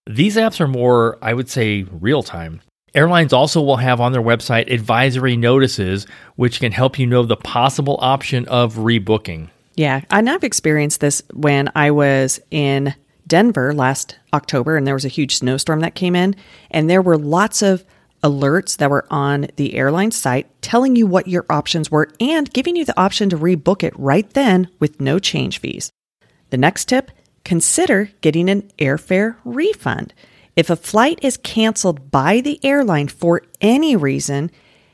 These 0.06 0.36
apps 0.36 0.60
are 0.60 0.68
more, 0.68 1.18
I 1.22 1.34
would 1.34 1.50
say, 1.50 1.84
real 1.84 2.24
time. 2.24 2.62
Airlines 2.96 3.34
also 3.34 3.62
will 3.62 3.78
have 3.78 4.00
on 4.00 4.12
their 4.12 4.22
website 4.22 4.72
advisory 4.72 5.38
notices, 5.38 6.08
which 6.36 6.60
can 6.60 6.72
help 6.72 6.98
you 6.98 7.06
know 7.06 7.24
the 7.24 7.38
possible 7.38 7.98
option 8.02 8.48
of 8.48 8.76
rebooking. 8.76 9.50
Yeah, 9.76 10.02
and 10.10 10.30
I've 10.30 10.44
experienced 10.44 11.02
this 11.02 11.22
when 11.34 11.70
I 11.76 11.92
was 11.92 12.40
in 12.50 12.96
Denver 13.28 13.74
last 13.74 14.18
October 14.34 14.78
and 14.78 14.88
there 14.88 14.96
was 14.96 15.06
a 15.06 15.10
huge 15.10 15.36
snowstorm 15.36 15.82
that 15.82 15.96
came 15.96 16.16
in, 16.16 16.36
and 16.72 16.90
there 16.90 17.02
were 17.02 17.18
lots 17.18 17.62
of 17.62 17.84
alerts 18.28 18.78
that 18.78 18.90
were 18.90 19.06
on 19.10 19.48
the 19.56 19.76
airline 19.76 20.12
site 20.12 20.62
telling 20.62 20.96
you 20.96 21.08
what 21.08 21.28
your 21.28 21.46
options 21.50 21.90
were 21.90 22.10
and 22.20 22.52
giving 22.52 22.76
you 22.76 22.86
the 22.86 23.00
option 23.00 23.30
to 23.30 23.38
rebook 23.38 23.84
it 23.84 23.98
right 23.98 24.30
then 24.32 24.70
with 24.80 25.00
no 25.00 25.20
change 25.20 25.60
fees. 25.60 25.92
The 26.50 26.58
next 26.58 26.86
tip 26.86 27.12
consider 27.44 28.12
getting 28.22 28.50
an 28.50 28.70
airfare 28.78 29.38
refund. 29.46 30.14
If 30.56 30.70
a 30.70 30.76
flight 30.76 31.20
is 31.22 31.38
canceled 31.38 32.12
by 32.12 32.42
the 32.42 32.60
airline 32.64 33.08
for 33.08 33.44
any 33.62 33.96
reason, 33.96 34.52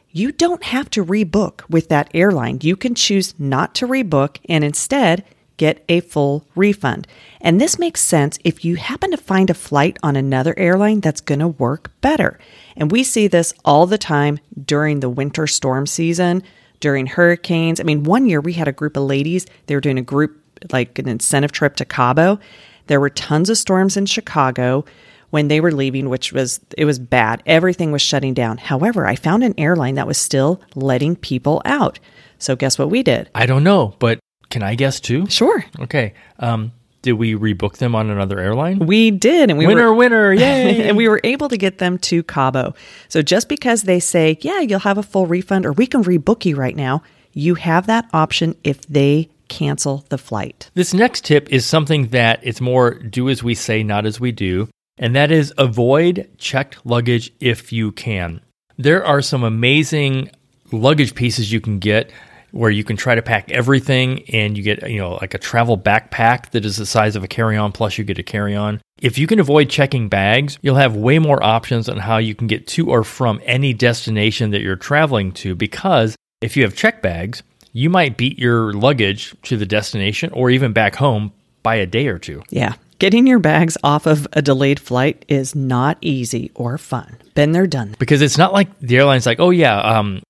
you 0.10 0.32
don't 0.32 0.64
have 0.64 0.90
to 0.92 1.04
rebook 1.04 1.62
with 1.70 1.90
that 1.90 2.12
airline. 2.14 2.60
You 2.62 2.76
can 2.76 2.94
choose 2.94 3.34
not 3.40 3.74
to 3.76 3.88
rebook 3.88 4.38
and 4.48 4.64
instead 4.64 5.26
get 5.58 5.84
a 5.90 6.02
full 6.02 6.48
refund. 6.56 7.08
And 7.44 7.60
this 7.60 7.78
makes 7.78 8.02
sense 8.02 8.40
if 8.46 8.64
you 8.64 8.78
happen 8.78 9.12
to 9.12 9.18
find 9.18 9.50
a 9.50 9.54
flight 9.54 10.00
on 10.02 10.16
another 10.16 10.58
airline 10.58 11.02
that's 11.02 11.22
going 11.22 11.40
to 11.40 11.50
work 11.50 11.92
better. 12.00 12.40
And 12.78 12.90
we 12.90 13.04
see 13.04 13.28
this 13.28 13.54
all 13.66 13.86
the 13.86 13.98
time 13.98 14.40
during 14.66 15.02
the 15.02 15.10
winter 15.10 15.46
storm 15.46 15.86
season, 15.86 16.42
during 16.80 17.06
hurricanes. 17.06 17.82
I 17.82 17.84
mean, 17.84 18.04
one 18.04 18.28
year 18.28 18.40
we 18.40 18.54
had 18.54 18.70
a 18.70 18.72
group 18.72 18.96
of 18.96 19.04
ladies, 19.04 19.46
they 19.68 19.76
were 19.76 19.82
doing 19.82 20.00
a 20.00 20.02
group, 20.04 20.40
like 20.72 20.98
an 20.98 21.10
incentive 21.10 21.52
trip 21.52 21.76
to 21.76 21.86
Cabo. 21.86 22.40
There 22.88 23.02
were 23.02 23.10
tons 23.10 23.50
of 23.50 23.58
storms 23.58 23.98
in 23.98 24.06
Chicago 24.06 24.86
when 25.30 25.48
they 25.50 25.60
were 25.60 25.72
leaving, 25.72 26.10
which 26.10 26.32
was 26.32 26.62
it 26.78 26.86
was 26.86 27.00
bad. 27.00 27.44
Everything 27.46 27.92
was 27.92 28.02
shutting 28.02 28.34
down. 28.34 28.58
However, 28.58 29.06
I 29.06 29.16
found 29.16 29.44
an 29.44 29.56
airline 29.58 29.96
that 29.96 30.08
was 30.08 30.18
still 30.18 30.62
letting 30.76 31.16
people 31.16 31.62
out. 31.66 32.00
So 32.38 32.56
guess 32.56 32.78
what 32.78 32.90
we 32.90 33.04
did? 33.04 33.30
I 33.34 33.46
don't 33.46 33.64
know, 33.64 33.96
but 34.00 34.20
can 34.50 34.64
I 34.64 34.76
guess 34.76 35.00
too? 35.00 35.26
Sure. 35.28 35.66
Okay. 35.80 36.14
Um, 36.40 36.72
did 37.04 37.14
we 37.14 37.36
rebook 37.36 37.78
them 37.78 37.94
on 37.94 38.10
another 38.10 38.40
airline? 38.40 38.80
We 38.80 39.12
did, 39.12 39.52
and 39.52 39.60
we 39.60 39.68
winner, 39.68 39.90
were 39.90 39.94
winner, 39.94 40.34
yay! 40.34 40.88
and 40.88 40.98
we 40.98 41.08
were 41.08 41.22
able 41.24 41.50
to 41.50 41.58
get 41.58 41.78
them 41.78 42.00
to 42.00 42.24
Cabo. 42.24 42.74
So 43.10 43.22
just 43.22 43.48
because 43.48 43.84
they 43.84 44.00
say, 44.00 44.40
"Yeah, 44.42 44.62
you'll 44.62 44.80
have 44.80 44.98
a 44.98 45.04
full 45.04 45.28
refund," 45.28 45.68
or 45.68 45.74
"We 45.74 45.86
can 45.86 46.04
rebook 46.04 46.46
you 46.46 46.56
right 46.56 46.76
now," 46.76 47.04
you 47.34 47.54
have 47.56 47.86
that 47.86 48.10
option 48.12 48.56
if 48.64 48.82
they 48.88 49.30
cancel 49.48 50.06
the 50.10 50.18
flight. 50.18 50.72
This 50.74 50.96
next 50.96 51.26
tip 51.26 51.48
is 51.52 51.64
something 51.64 52.08
that 52.08 52.40
it's 52.42 52.60
more 52.60 52.96
do 52.96 53.30
as 53.30 53.44
we 53.44 53.54
say, 53.54 53.84
not 53.84 54.08
as 54.08 54.20
we 54.20 54.32
do 54.32 54.70
and 54.98 55.16
that 55.16 55.32
is 55.32 55.54
avoid 55.58 56.30
checked 56.38 56.86
luggage 56.86 57.32
if 57.40 57.72
you 57.74 57.92
can. 57.92 58.42
There 58.78 59.06
are 59.06 59.22
some 59.22 59.44
amazing 59.44 60.30
luggage 60.72 61.16
pieces 61.16 61.52
you 61.52 61.62
can 61.62 61.80
get 61.80 62.12
where 62.54 62.70
you 62.70 62.84
can 62.84 62.96
try 62.96 63.16
to 63.16 63.22
pack 63.24 63.50
everything 63.50 64.24
and 64.30 64.56
you 64.56 64.62
get, 64.62 64.88
you 64.88 65.00
know, 65.00 65.16
like 65.16 65.34
a 65.34 65.40
travel 65.40 65.76
backpack 65.76 66.52
that 66.52 66.64
is 66.64 66.78
the 66.78 66.86
size 66.86 67.16
of 67.16 67.24
a 67.24 67.28
carry-on 67.28 67.72
plus 67.72 67.98
you 67.98 68.04
get 68.04 68.20
a 68.20 68.24
carry-on. 68.24 68.80
If 69.02 69.18
you 69.18 69.26
can 69.26 69.40
avoid 69.40 69.72
checking 69.72 70.08
bags, 70.08 70.60
you'll 70.62 70.76
have 70.76 70.96
way 70.96 71.18
more 71.18 71.44
options 71.44 71.90
on 71.90 71.98
how 71.98 72.18
you 72.18 72.36
can 72.36 72.46
get 72.46 72.68
to 72.68 72.92
or 72.92 73.04
from 73.04 73.42
any 73.44 73.74
destination 73.74 74.52
that 74.52 74.62
you're 74.62 74.76
traveling 74.76 75.32
to 75.34 75.56
because 75.56 76.16
if 76.42 76.56
you 76.56 76.62
have 76.62 76.76
check 76.76 77.02
bags, 77.02 77.42
you 77.72 77.90
might 77.90 78.18
beat 78.18 78.38
your 78.38 78.72
luggage 78.72 79.34
to 79.42 79.58
the 79.58 79.66
destination 79.66 80.32
or 80.32 80.52
even 80.52 80.74
back 80.74 80.96
home 80.96 81.34
by 81.64 81.76
a 81.76 81.88
day 81.88 82.06
or 82.06 82.20
two. 82.20 82.44
Yeah. 82.52 82.76
Getting 83.00 83.26
your 83.26 83.40
bags 83.40 83.80
off 83.84 84.06
of 84.06 84.28
a 84.34 84.44
delayed 84.44 84.80
flight 84.80 85.26
is 85.28 85.56
not 85.56 85.98
easy 86.02 86.52
or 86.54 86.78
fun. 86.78 87.18
Been 87.34 87.52
there, 87.52 87.66
done. 87.66 87.96
Because 87.98 88.22
it's 88.22 88.38
not 88.38 88.54
like 88.54 88.80
the 88.80 88.96
airline's 88.96 89.26
like, 89.26 89.40
oh, 89.40 89.50
yeah, 89.50 89.80
um, 89.80 90.22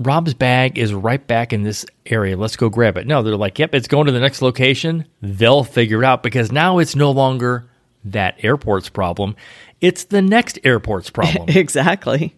Rob's 0.00 0.34
bag 0.34 0.78
is 0.78 0.94
right 0.94 1.24
back 1.26 1.52
in 1.52 1.62
this 1.62 1.84
area. 2.06 2.36
Let's 2.36 2.56
go 2.56 2.68
grab 2.68 2.96
it. 2.96 3.06
No, 3.06 3.22
they're 3.22 3.36
like, 3.36 3.58
yep, 3.58 3.74
it's 3.74 3.88
going 3.88 4.06
to 4.06 4.12
the 4.12 4.20
next 4.20 4.42
location. 4.42 5.06
They'll 5.20 5.64
figure 5.64 6.02
it 6.02 6.06
out 6.06 6.22
because 6.22 6.52
now 6.52 6.78
it's 6.78 6.94
no 6.94 7.10
longer 7.10 7.68
that 8.04 8.42
airport's 8.44 8.88
problem. 8.88 9.36
It's 9.80 10.04
the 10.04 10.22
next 10.22 10.58
airport's 10.64 11.10
problem. 11.10 11.48
exactly. 11.48 12.34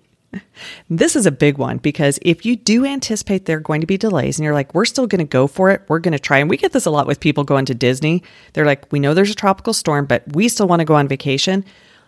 This 0.88 1.16
is 1.16 1.26
a 1.26 1.32
big 1.32 1.58
one 1.58 1.78
because 1.78 2.18
if 2.22 2.46
you 2.46 2.54
do 2.54 2.84
anticipate 2.86 3.46
there 3.46 3.56
are 3.56 3.60
going 3.60 3.80
to 3.80 3.86
be 3.86 3.96
delays 3.96 4.38
and 4.38 4.44
you're 4.44 4.54
like, 4.54 4.74
we're 4.74 4.84
still 4.84 5.06
going 5.06 5.18
to 5.18 5.24
go 5.24 5.46
for 5.46 5.70
it, 5.70 5.82
we're 5.88 5.98
going 5.98 6.12
to 6.12 6.18
try. 6.18 6.38
And 6.38 6.48
we 6.48 6.56
get 6.56 6.72
this 6.72 6.86
a 6.86 6.90
lot 6.90 7.06
with 7.06 7.20
people 7.20 7.42
going 7.42 7.64
to 7.66 7.74
Disney. 7.74 8.22
They're 8.52 8.66
like, 8.66 8.90
we 8.92 9.00
know 9.00 9.12
there's 9.12 9.30
a 9.30 9.34
tropical 9.34 9.72
storm, 9.72 10.06
but 10.06 10.22
we 10.32 10.48
still 10.48 10.68
want 10.68 10.80
to 10.80 10.84
go 10.84 10.94
on 10.94 11.08
vacation. 11.08 11.64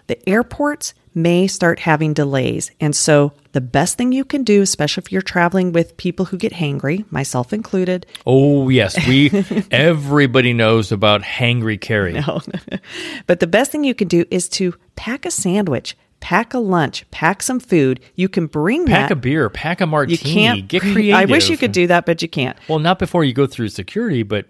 The 0.06 0.28
airports 0.28 0.94
may 1.14 1.46
start 1.46 1.78
having 1.80 2.12
delays. 2.12 2.70
And 2.80 2.94
so 2.94 3.32
the 3.52 3.60
best 3.60 3.98
thing 3.98 4.12
you 4.12 4.24
can 4.24 4.44
do, 4.44 4.62
especially 4.62 5.02
if 5.02 5.12
you're 5.12 5.22
traveling 5.22 5.72
with 5.72 5.96
people 5.96 6.26
who 6.26 6.36
get 6.36 6.52
hangry, 6.52 7.10
myself 7.10 7.52
included. 7.52 8.06
Oh, 8.26 8.68
yes. 8.68 8.96
We, 9.06 9.30
everybody 9.70 10.52
knows 10.52 10.92
about 10.92 11.22
hangry 11.22 11.80
carry. 11.80 12.14
No. 12.14 12.40
but 13.26 13.40
the 13.40 13.46
best 13.46 13.72
thing 13.72 13.84
you 13.84 13.94
can 13.94 14.08
do 14.08 14.24
is 14.30 14.48
to 14.50 14.74
pack 14.96 15.26
a 15.26 15.30
sandwich 15.30 15.96
pack 16.22 16.54
a 16.54 16.58
lunch, 16.58 17.04
pack 17.10 17.42
some 17.42 17.58
food. 17.58 17.98
You 18.14 18.28
can 18.28 18.46
bring 18.46 18.86
pack 18.86 19.08
that. 19.08 19.12
a 19.12 19.16
beer, 19.16 19.50
pack 19.50 19.80
a 19.80 19.86
martini. 19.86 20.16
You 20.16 20.34
can't 20.34 20.68
get 20.68 20.80
creative. 20.80 21.14
I 21.16 21.24
wish 21.24 21.50
you 21.50 21.58
could 21.58 21.72
do 21.72 21.88
that, 21.88 22.06
but 22.06 22.22
you 22.22 22.28
can't. 22.28 22.56
Well, 22.68 22.78
not 22.78 23.00
before 23.00 23.24
you 23.24 23.34
go 23.34 23.46
through 23.46 23.68
security, 23.70 24.22
but 24.22 24.46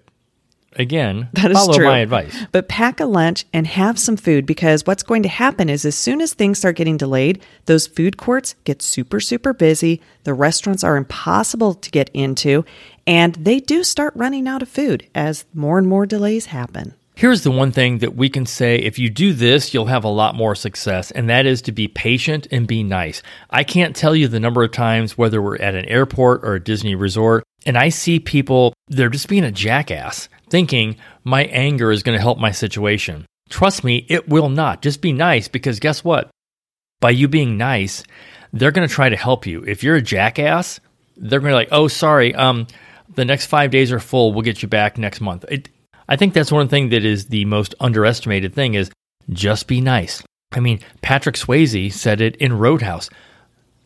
again, 0.77 1.29
that 1.35 1.51
is 1.51 1.57
follow 1.57 1.75
true. 1.75 1.87
my 1.87 1.99
advice. 1.99 2.37
But 2.53 2.69
pack 2.69 3.01
a 3.01 3.07
lunch 3.07 3.45
and 3.53 3.67
have 3.67 3.99
some 3.99 4.17
food 4.17 4.47
because 4.47 4.87
what's 4.87 5.03
going 5.03 5.23
to 5.23 5.29
happen 5.29 5.69
is 5.69 5.85
as 5.85 5.95
soon 5.95 6.21
as 6.21 6.35
things 6.35 6.59
start 6.59 6.77
getting 6.77 6.97
delayed, 6.97 7.43
those 7.67 7.87
food 7.87 8.17
courts 8.17 8.55
get 8.65 8.83
super, 8.83 9.21
super 9.21 9.53
busy. 9.53 10.01
The 10.25 10.35
restaurants 10.35 10.85
are 10.85 10.97
impossible 10.97 11.75
to 11.75 11.91
get 11.91 12.11
into, 12.15 12.65
and 13.07 13.35
they 13.35 13.61
do 13.61 13.85
start 13.85 14.15
running 14.17 14.49
out 14.49 14.63
of 14.63 14.69
food 14.69 15.09
as 15.15 15.45
more 15.55 15.79
and 15.79 15.87
more 15.87 16.07
delays 16.07 16.47
happen. 16.47 16.95
Here's 17.15 17.43
the 17.43 17.51
one 17.51 17.73
thing 17.73 17.99
that 17.99 18.17
we 18.17 18.31
can 18.31 18.47
say 18.47 18.77
if 18.79 18.99
you 18.99 19.11
do 19.11 19.33
this, 19.35 19.75
you'll 19.75 19.87
have 19.87 20.05
a 20.05 20.09
lot 20.09 20.35
more 20.35 20.55
success, 20.55 21.11
and 21.11 21.29
that 21.29 21.45
is 21.45 21.61
to 21.63 21.73
be 21.73 21.87
patient 21.87 22.49
and 22.51 22.67
be 22.67 22.83
nice. 22.83 23.23
I 23.51 23.65
can't 23.65 23.95
tell 23.95 24.17
you 24.17 24.29
the 24.29 24.41
number 24.41 24.63
of 24.65 24.73
times, 24.73 25.19
whether 25.19 25.43
we're 25.43 25.59
at 25.59 25.75
an 25.75 25.85
airport 25.85 26.43
or 26.43 26.55
a 26.55 26.63
Disney 26.63 26.95
resort, 26.95 27.42
and 27.67 27.77
I 27.77 27.89
see 27.89 28.21
people, 28.21 28.75
they're 28.89 29.09
just 29.09 29.29
being 29.29 29.45
a 29.45 29.53
jackass, 29.53 30.29
thinking 30.49 30.97
my 31.25 31.45
anger 31.45 31.91
is 31.93 32.03
going 32.03 32.17
to 32.17 32.23
help 32.23 32.39
my 32.39 32.51
situation. 32.51 33.27
Trust 33.49 33.85
me, 33.85 34.07
it 34.09 34.29
will 34.29 34.49
not. 34.49 34.83
Just 34.83 35.01
be 35.01 35.13
nice 35.13 35.49
because 35.49 35.81
guess 35.81 36.03
what? 36.03 36.31
By 37.01 37.11
you 37.11 37.29
being 37.29 37.57
nice, 37.57 38.03
they're 38.53 38.71
going 38.71 38.89
to 38.89 38.95
try 38.95 39.09
to 39.09 39.17
help 39.17 39.47
you. 39.47 39.63
If 39.65 39.83
you're 39.83 39.97
a 39.97 40.03
jackass, 40.03 40.81
they're 41.17 41.41
going 41.41 41.51
to 41.51 41.55
be 41.55 41.61
like, 41.61 41.69
oh, 41.73 41.89
sorry, 41.89 42.35
um, 42.35 42.67
the 43.15 43.25
next 43.25 43.47
five 43.47 43.71
days 43.71 43.93
are 43.93 44.01
full. 44.01 44.33
We'll 44.33 44.43
get 44.43 44.63
you 44.63 44.69
back 44.69 44.99
next 44.99 45.21
month. 45.21 45.45
It, 45.51 45.69
I 46.09 46.17
think 46.17 46.35
that's 46.35 46.53
one 46.53 46.69
thing 46.69 46.91
that 46.91 47.05
is 47.05 47.27
the 47.27 47.45
most 47.45 47.75
underestimated 47.81 48.55
thing 48.55 48.75
is 48.75 48.91
just 49.31 49.67
be 49.67 49.81
nice. 49.81 50.23
I 50.53 50.61
mean, 50.61 50.81
Patrick 51.01 51.37
Swayze 51.37 51.93
said 51.93 52.21
it 52.21 52.37
in 52.37 52.59
Roadhouse. 52.59 53.09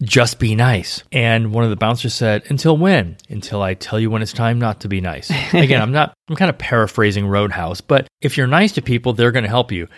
Just 0.02 0.38
be 0.38 0.54
nice. 0.54 1.02
And 1.10 1.52
one 1.52 1.64
of 1.64 1.70
the 1.70 1.76
bouncers 1.76 2.14
said, 2.14 2.42
Until 2.50 2.76
when? 2.76 3.16
Until 3.28 3.62
I 3.62 3.74
tell 3.74 3.98
you 3.98 4.10
when 4.10 4.22
it's 4.22 4.32
time 4.32 4.58
not 4.58 4.80
to 4.80 4.88
be 4.88 5.00
nice. 5.00 5.30
Again, 5.54 5.80
I'm 5.80 5.92
not, 5.92 6.12
I'm 6.28 6.36
kind 6.36 6.50
of 6.50 6.58
paraphrasing 6.58 7.26
Roadhouse, 7.26 7.80
but 7.80 8.06
if 8.20 8.36
you're 8.36 8.46
nice 8.46 8.72
to 8.72 8.82
people, 8.82 9.12
they're 9.12 9.32
going 9.32 9.44
to 9.44 9.48
help 9.48 9.72
you. 9.72 9.88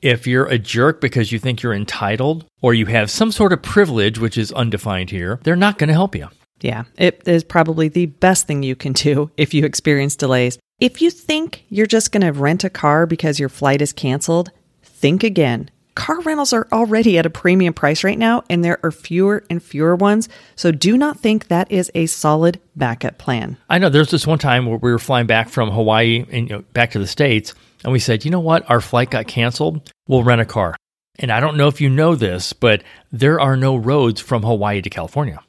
If 0.00 0.28
you're 0.28 0.46
a 0.46 0.58
jerk 0.58 1.00
because 1.00 1.32
you 1.32 1.40
think 1.40 1.60
you're 1.62 1.74
entitled 1.74 2.44
or 2.62 2.72
you 2.72 2.86
have 2.86 3.10
some 3.10 3.32
sort 3.32 3.52
of 3.52 3.62
privilege, 3.62 4.18
which 4.18 4.38
is 4.38 4.52
undefined 4.52 5.10
here, 5.10 5.40
they're 5.42 5.56
not 5.56 5.76
going 5.76 5.88
to 5.88 5.94
help 5.94 6.14
you. 6.14 6.28
Yeah, 6.60 6.84
it 6.96 7.26
is 7.26 7.44
probably 7.44 7.88
the 7.88 8.06
best 8.06 8.46
thing 8.46 8.62
you 8.62 8.76
can 8.76 8.92
do 8.92 9.30
if 9.36 9.54
you 9.54 9.64
experience 9.64 10.16
delays 10.16 10.58
If 10.80 11.02
you 11.02 11.10
think 11.10 11.64
you're 11.68 11.86
just 11.86 12.12
going 12.12 12.22
to 12.22 12.32
rent 12.32 12.62
a 12.62 12.70
car 12.70 13.06
because 13.06 13.40
your 13.40 13.48
flight 13.48 13.82
is 13.82 13.92
canceled, 13.92 14.52
think 14.82 15.24
again. 15.24 15.70
Car 15.98 16.20
rentals 16.20 16.52
are 16.52 16.68
already 16.70 17.18
at 17.18 17.26
a 17.26 17.30
premium 17.30 17.74
price 17.74 18.04
right 18.04 18.16
now, 18.16 18.44
and 18.48 18.64
there 18.64 18.78
are 18.84 18.92
fewer 18.92 19.42
and 19.50 19.60
fewer 19.60 19.96
ones. 19.96 20.28
So 20.54 20.70
do 20.70 20.96
not 20.96 21.18
think 21.18 21.48
that 21.48 21.72
is 21.72 21.90
a 21.92 22.06
solid 22.06 22.60
backup 22.76 23.18
plan. 23.18 23.56
I 23.68 23.78
know 23.78 23.88
there's 23.88 24.12
this 24.12 24.24
one 24.24 24.38
time 24.38 24.66
where 24.66 24.78
we 24.78 24.92
were 24.92 25.00
flying 25.00 25.26
back 25.26 25.48
from 25.48 25.72
Hawaii 25.72 26.24
and 26.30 26.48
you 26.48 26.56
know, 26.56 26.64
back 26.72 26.92
to 26.92 27.00
the 27.00 27.06
States, 27.08 27.52
and 27.82 27.92
we 27.92 27.98
said, 27.98 28.24
you 28.24 28.30
know 28.30 28.38
what, 28.38 28.70
our 28.70 28.80
flight 28.80 29.10
got 29.10 29.26
canceled. 29.26 29.92
We'll 30.06 30.22
rent 30.22 30.40
a 30.40 30.44
car. 30.44 30.76
And 31.18 31.32
I 31.32 31.40
don't 31.40 31.56
know 31.56 31.66
if 31.66 31.80
you 31.80 31.90
know 31.90 32.14
this, 32.14 32.52
but 32.52 32.84
there 33.10 33.40
are 33.40 33.56
no 33.56 33.74
roads 33.74 34.20
from 34.20 34.44
Hawaii 34.44 34.80
to 34.80 34.90
California. 34.90 35.42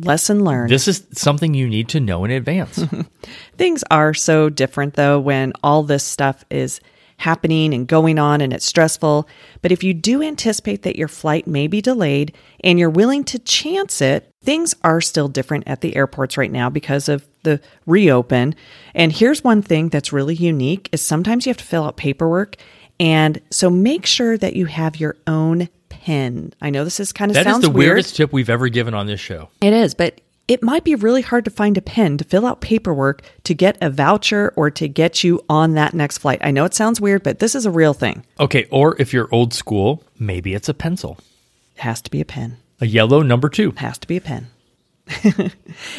Lesson 0.00 0.42
learned. 0.42 0.70
This 0.70 0.88
is 0.88 1.06
something 1.12 1.54
you 1.54 1.68
need 1.68 1.88
to 1.90 2.00
know 2.00 2.24
in 2.24 2.32
advance. 2.32 2.84
Things 3.56 3.84
are 3.92 4.12
so 4.12 4.50
different 4.50 4.94
though 4.94 5.20
when 5.20 5.52
all 5.62 5.84
this 5.84 6.02
stuff 6.02 6.44
is 6.50 6.80
happening 7.24 7.72
and 7.72 7.88
going 7.88 8.18
on 8.18 8.40
and 8.40 8.52
it's 8.52 8.66
stressful. 8.66 9.26
But 9.62 9.72
if 9.72 9.82
you 9.82 9.94
do 9.94 10.22
anticipate 10.22 10.82
that 10.82 10.96
your 10.96 11.08
flight 11.08 11.46
may 11.46 11.66
be 11.66 11.80
delayed 11.80 12.34
and 12.62 12.78
you're 12.78 12.90
willing 12.90 13.24
to 13.24 13.38
chance 13.38 14.00
it, 14.02 14.30
things 14.42 14.74
are 14.84 15.00
still 15.00 15.28
different 15.28 15.64
at 15.66 15.80
the 15.80 15.96
airports 15.96 16.36
right 16.36 16.52
now 16.52 16.68
because 16.68 17.08
of 17.08 17.26
the 17.42 17.60
reopen. 17.86 18.54
And 18.94 19.10
here's 19.10 19.42
one 19.42 19.62
thing 19.62 19.88
that's 19.88 20.12
really 20.12 20.34
unique 20.34 20.88
is 20.92 21.00
sometimes 21.00 21.46
you 21.46 21.50
have 21.50 21.56
to 21.56 21.64
fill 21.64 21.84
out 21.84 21.96
paperwork 21.96 22.56
and 23.00 23.40
so 23.50 23.70
make 23.70 24.06
sure 24.06 24.36
that 24.38 24.54
you 24.54 24.66
have 24.66 25.00
your 25.00 25.16
own 25.26 25.68
pen. 25.88 26.52
I 26.60 26.70
know 26.70 26.84
this 26.84 27.00
is 27.00 27.12
kind 27.12 27.30
of 27.30 27.34
That 27.34 27.46
is 27.46 27.52
sounds 27.52 27.64
the 27.64 27.70
weird. 27.70 27.94
weirdest 27.94 28.16
tip 28.16 28.32
we've 28.32 28.50
ever 28.50 28.68
given 28.68 28.94
on 28.94 29.06
this 29.06 29.20
show. 29.20 29.48
It 29.60 29.72
is, 29.72 29.94
but 29.94 30.20
it 30.46 30.62
might 30.62 30.84
be 30.84 30.94
really 30.94 31.22
hard 31.22 31.44
to 31.46 31.50
find 31.50 31.78
a 31.78 31.82
pen 31.82 32.18
to 32.18 32.24
fill 32.24 32.46
out 32.46 32.60
paperwork 32.60 33.22
to 33.44 33.54
get 33.54 33.78
a 33.80 33.90
voucher 33.90 34.52
or 34.56 34.70
to 34.70 34.88
get 34.88 35.24
you 35.24 35.42
on 35.48 35.74
that 35.74 35.94
next 35.94 36.18
flight. 36.18 36.38
I 36.42 36.50
know 36.50 36.64
it 36.64 36.74
sounds 36.74 37.00
weird, 37.00 37.22
but 37.22 37.38
this 37.38 37.54
is 37.54 37.64
a 37.64 37.70
real 37.70 37.94
thing. 37.94 38.24
Okay, 38.38 38.66
or 38.70 39.00
if 39.00 39.12
you're 39.12 39.28
old 39.32 39.54
school, 39.54 40.02
maybe 40.18 40.54
it's 40.54 40.68
a 40.68 40.74
pencil. 40.74 41.18
It 41.76 41.82
has 41.82 42.02
to 42.02 42.10
be 42.10 42.20
a 42.20 42.26
pen. 42.26 42.58
A 42.80 42.86
yellow 42.86 43.22
number 43.22 43.48
two. 43.48 43.70
It 43.70 43.78
has 43.78 43.98
to 43.98 44.08
be 44.08 44.18
a 44.18 44.20
pen. 44.20 44.48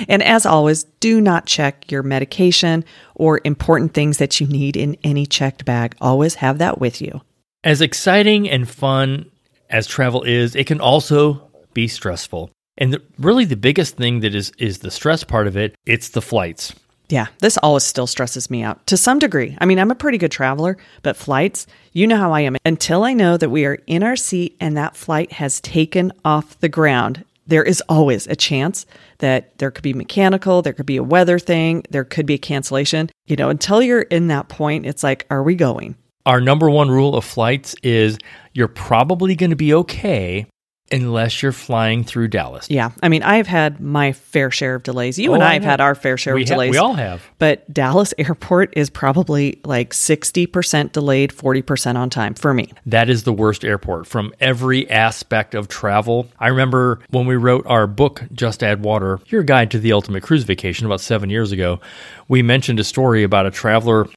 and 0.08 0.24
as 0.24 0.46
always, 0.46 0.84
do 1.00 1.22
not 1.22 1.46
check 1.46 1.92
your 1.92 2.04
medication 2.04 2.84
or 3.16 3.42
important 3.44 3.94
things 3.94 4.18
that 4.18 4.40
you 4.40 4.48
need 4.48 4.76
in 4.76 4.98
any 5.04 5.26
checked 5.26 5.66
bag. 5.66 5.96
Always 6.02 6.36
have 6.36 6.58
that 6.60 6.80
with 6.80 7.02
you. 7.02 7.22
As 7.64 7.82
exciting 7.82 8.50
and 8.50 8.70
fun 8.70 9.32
as 9.70 9.88
travel 9.88 10.24
is, 10.24 10.56
it 10.56 10.68
can 10.68 10.80
also 10.80 11.50
be 11.74 11.88
stressful. 11.88 12.52
And 12.78 12.94
the, 12.94 13.02
really, 13.18 13.46
the 13.46 13.56
biggest 13.56 13.96
thing 13.96 14.20
that 14.20 14.36
is 14.36 14.52
is 14.58 14.80
the 14.80 14.92
stress 14.92 15.24
part 15.24 15.48
of 15.48 15.56
it. 15.56 15.76
It's 15.86 16.10
the 16.10 16.22
flights. 16.22 16.74
Yeah, 17.08 17.28
this 17.40 17.58
always 17.58 17.84
still 17.84 18.08
stresses 18.08 18.50
me 18.50 18.64
out 18.64 18.86
to 18.88 18.98
some 18.98 19.20
degree. 19.20 19.56
I 19.62 19.66
mean, 19.66 19.78
I'm 19.78 19.92
a 19.92 19.96
pretty 19.96 20.18
good 20.18 20.32
traveler, 20.32 20.78
but 21.04 21.16
flights, 21.16 21.68
you 21.94 22.08
know 22.08 22.18
how 22.18 22.32
I 22.32 22.42
am. 22.42 22.58
Until 22.66 23.04
I 23.04 23.14
know 23.14 23.38
that 23.38 23.50
we 23.50 23.66
are 23.66 23.80
in 23.86 24.02
our 24.02 24.16
seat 24.16 24.58
and 24.60 24.76
that 24.76 24.96
flight 24.98 25.34
has 25.34 25.62
taken 25.62 26.12
off 26.24 26.60
the 26.60 26.70
ground, 26.70 27.24
there 27.46 27.64
is 27.64 27.82
always 27.88 28.26
a 28.26 28.36
chance 28.36 28.88
that 29.20 29.56
there 29.60 29.70
could 29.70 29.84
be 29.84 29.94
mechanical, 29.94 30.64
there 30.64 30.74
could 30.74 30.88
be 30.88 30.98
a 30.98 31.04
weather 31.04 31.38
thing, 31.38 31.84
there 31.92 32.04
could 32.04 32.26
be 32.26 32.34
a 32.34 32.40
cancellation. 32.40 33.12
You 33.28 33.36
know, 33.36 33.50
until 33.50 33.84
you're 33.84 34.02
in 34.02 34.28
that 34.28 34.50
point, 34.50 34.88
it's 34.88 35.04
like, 35.04 35.28
are 35.30 35.44
we 35.44 35.54
going? 35.54 35.96
Our 36.26 36.42
number 36.42 36.72
one 36.72 36.90
rule 36.90 37.16
of 37.16 37.24
flights 37.24 37.76
is 37.84 38.18
you're 38.54 38.68
probably 38.68 39.36
going 39.36 39.52
to 39.52 39.56
be 39.56 39.76
okay 39.76 40.48
unless 40.92 41.42
you're 41.42 41.52
flying 41.52 42.04
through 42.04 42.28
Dallas. 42.28 42.70
Yeah. 42.70 42.92
I 43.02 43.10
mean, 43.10 43.24
I've 43.24 43.48
had 43.48 43.80
my 43.80 44.12
fair 44.12 44.52
share 44.52 44.76
of 44.76 44.84
delays. 44.84 45.18
You 45.18 45.32
Oh, 45.32 45.34
and 45.34 45.44
I 45.44 45.54
have 45.56 45.64
had 45.64 45.82
our 45.82 45.96
fair 45.96 46.16
share 46.16 46.36
We 46.36 46.44
of 46.44 46.48
ha- 46.50 46.54
delays. 46.56 46.72
we 46.72 46.78
all 46.78 46.94
have. 46.94 47.24
But 47.40 47.72
Dallas 47.74 48.14
airport 48.20 48.72
is 48.78 48.90
probably 48.92 49.60
like 49.66 49.94
60% 49.94 50.92
delayed, 50.92 51.32
40% 51.32 51.96
on 51.96 52.10
time 52.12 52.36
for 52.36 52.54
me. 52.54 52.72
That 52.86 53.10
is 53.10 53.24
the 53.24 53.34
worst 53.34 53.66
airport 53.66 54.06
from 54.06 54.34
every 54.40 54.90
aspect 54.90 55.56
of 55.56 55.68
travel. 55.68 56.28
I 56.40 56.50
remember 56.50 57.00
when 57.10 57.26
we 57.26 57.36
wrote 57.36 57.66
our 57.66 57.88
book, 57.88 58.24
Just 58.32 58.62
Add 58.64 58.84
Water, 58.84 59.20
Your 59.28 59.42
Guide 59.44 59.72
to 59.72 59.80
the 59.80 59.92
Ultimate 59.94 60.22
Cruise 60.22 60.44
Vacation, 60.44 60.86
about 60.86 61.02
seven 61.02 61.30
years 61.32 61.52
ago, 61.52 61.80
we 62.28 62.42
mentioned 62.44 62.80
a 62.80 62.84
story 62.84 63.24
about 63.24 63.46
a 63.48 63.52
traveler 63.52 64.08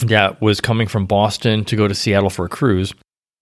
that 0.00 0.40
was 0.40 0.60
coming 0.60 0.86
from 0.86 1.06
Boston 1.06 1.64
to 1.64 1.74
go 1.76 1.88
to 1.88 1.94
Seattle 1.94 2.30
for 2.30 2.44
a 2.44 2.48
cruise, 2.48 2.92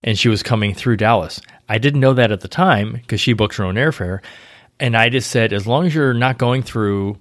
and 0.05 0.17
she 0.17 0.29
was 0.29 0.45
coming 0.45 0.75
through 0.75 0.99
Dallas. 0.99 1.41
I 1.69 1.79
didn't 1.79 2.01
know 2.01 2.13
that 2.13 2.31
at 2.31 2.41
the 2.41 2.49
time 2.49 2.93
because 2.93 3.21
she 3.21 3.33
booked 3.33 3.57
her 3.57 3.65
own 3.65 3.75
airfare. 3.75 4.21
And 4.79 4.97
I 4.97 5.09
just 5.09 5.31
said, 5.31 5.53
as 5.53 5.67
long 5.67 5.87
as 5.87 5.95
you're 5.95 6.15
not 6.15 6.39
going 6.39 6.63
through 6.63 7.19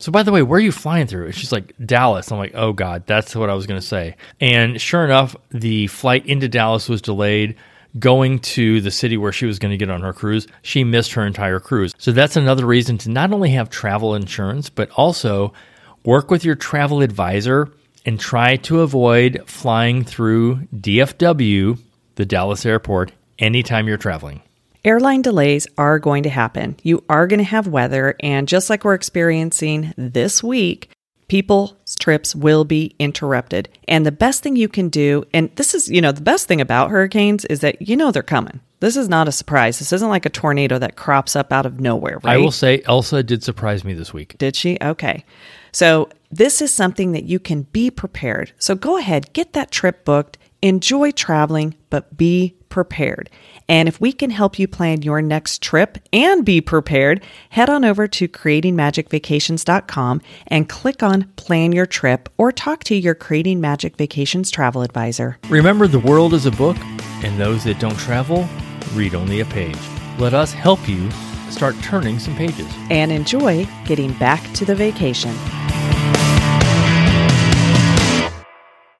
so, 0.00 0.10
by 0.10 0.22
the 0.22 0.32
way, 0.32 0.42
where 0.42 0.56
are 0.56 0.62
you 0.62 0.72
flying 0.72 1.06
through? 1.06 1.26
And 1.26 1.34
she's 1.34 1.52
like, 1.52 1.74
Dallas. 1.84 2.32
I'm 2.32 2.38
like, 2.38 2.54
oh, 2.54 2.72
God, 2.72 3.06
that's 3.06 3.36
what 3.36 3.50
I 3.50 3.54
was 3.54 3.66
going 3.66 3.78
to 3.78 3.86
say. 3.86 4.16
And 4.40 4.80
sure 4.80 5.04
enough, 5.04 5.36
the 5.50 5.88
flight 5.88 6.24
into 6.24 6.48
Dallas 6.48 6.88
was 6.88 7.02
delayed. 7.02 7.54
Going 7.98 8.38
to 8.38 8.80
the 8.80 8.90
city 8.90 9.16
where 9.16 9.32
she 9.32 9.46
was 9.46 9.58
going 9.58 9.72
to 9.72 9.76
get 9.76 9.90
on 9.90 10.00
her 10.00 10.12
cruise, 10.12 10.46
she 10.62 10.84
missed 10.84 11.12
her 11.14 11.26
entire 11.26 11.60
cruise. 11.60 11.92
So, 11.98 12.12
that's 12.12 12.36
another 12.36 12.64
reason 12.64 12.96
to 12.98 13.10
not 13.10 13.32
only 13.32 13.50
have 13.50 13.68
travel 13.68 14.14
insurance, 14.14 14.70
but 14.70 14.90
also 14.92 15.52
work 16.04 16.30
with 16.30 16.44
your 16.44 16.54
travel 16.54 17.02
advisor 17.02 17.68
and 18.06 18.18
try 18.18 18.56
to 18.56 18.80
avoid 18.80 19.42
flying 19.46 20.04
through 20.04 20.68
DFW, 20.68 21.78
the 22.20 22.26
Dallas 22.26 22.66
airport, 22.66 23.12
anytime 23.38 23.88
you're 23.88 23.96
traveling. 23.96 24.42
Airline 24.84 25.22
delays 25.22 25.66
are 25.78 25.98
going 25.98 26.22
to 26.24 26.28
happen. 26.28 26.76
You 26.82 27.02
are 27.08 27.26
going 27.26 27.38
to 27.38 27.44
have 27.44 27.66
weather, 27.66 28.14
and 28.20 28.46
just 28.46 28.68
like 28.68 28.84
we're 28.84 28.92
experiencing 28.92 29.94
this 29.96 30.42
week, 30.42 30.90
people's 31.28 31.74
trips 31.98 32.34
will 32.34 32.66
be 32.66 32.94
interrupted. 32.98 33.70
And 33.88 34.04
the 34.04 34.12
best 34.12 34.42
thing 34.42 34.54
you 34.54 34.68
can 34.68 34.90
do, 34.90 35.24
and 35.32 35.50
this 35.56 35.74
is, 35.74 35.88
you 35.88 36.02
know, 36.02 36.12
the 36.12 36.20
best 36.20 36.46
thing 36.46 36.60
about 36.60 36.90
hurricanes 36.90 37.46
is 37.46 37.60
that 37.60 37.80
you 37.80 37.96
know 37.96 38.10
they're 38.10 38.22
coming. 38.22 38.60
This 38.80 38.98
is 38.98 39.08
not 39.08 39.28
a 39.28 39.32
surprise. 39.32 39.78
This 39.78 39.92
isn't 39.94 40.08
like 40.08 40.26
a 40.26 40.30
tornado 40.30 40.78
that 40.78 40.96
crops 40.96 41.34
up 41.34 41.54
out 41.54 41.64
of 41.64 41.80
nowhere, 41.80 42.18
right? 42.22 42.34
I 42.34 42.36
will 42.36 42.50
say, 42.50 42.82
Elsa 42.84 43.22
did 43.22 43.42
surprise 43.42 43.82
me 43.82 43.94
this 43.94 44.12
week. 44.12 44.36
Did 44.36 44.56
she? 44.56 44.76
Okay. 44.82 45.24
So, 45.72 46.10
this 46.30 46.60
is 46.62 46.72
something 46.72 47.12
that 47.12 47.24
you 47.24 47.38
can 47.38 47.62
be 47.62 47.90
prepared. 47.90 48.52
So, 48.58 48.74
go 48.74 48.98
ahead, 48.98 49.32
get 49.32 49.52
that 49.54 49.70
trip 49.70 50.04
booked, 50.04 50.36
enjoy 50.62 51.12
traveling, 51.12 51.74
but 51.88 52.16
be 52.16 52.56
prepared. 52.68 53.28
And 53.68 53.88
if 53.88 54.00
we 54.00 54.12
can 54.12 54.30
help 54.30 54.58
you 54.58 54.66
plan 54.66 55.02
your 55.02 55.22
next 55.22 55.62
trip 55.62 55.98
and 56.12 56.44
be 56.44 56.60
prepared, 56.60 57.24
head 57.50 57.68
on 57.70 57.84
over 57.84 58.08
to 58.08 58.26
creatingmagicvacations.com 58.26 60.22
and 60.46 60.68
click 60.68 61.02
on 61.02 61.24
plan 61.36 61.72
your 61.72 61.86
trip 61.86 62.28
or 62.38 62.50
talk 62.50 62.84
to 62.84 62.94
your 62.94 63.14
Creating 63.14 63.60
Magic 63.60 63.96
Vacations 63.96 64.50
travel 64.50 64.82
advisor. 64.82 65.38
Remember, 65.48 65.86
the 65.86 66.00
world 66.00 66.34
is 66.34 66.46
a 66.46 66.50
book, 66.50 66.76
and 67.22 67.38
those 67.38 67.64
that 67.64 67.78
don't 67.78 67.98
travel 67.98 68.48
read 68.94 69.14
only 69.14 69.40
a 69.40 69.46
page. 69.46 69.78
Let 70.18 70.34
us 70.34 70.52
help 70.52 70.88
you 70.88 71.10
start 71.50 71.74
turning 71.82 72.18
some 72.18 72.36
pages. 72.36 72.66
And 72.90 73.12
enjoy 73.12 73.68
getting 73.84 74.12
back 74.14 74.42
to 74.54 74.64
the 74.64 74.74
vacation. 74.74 75.34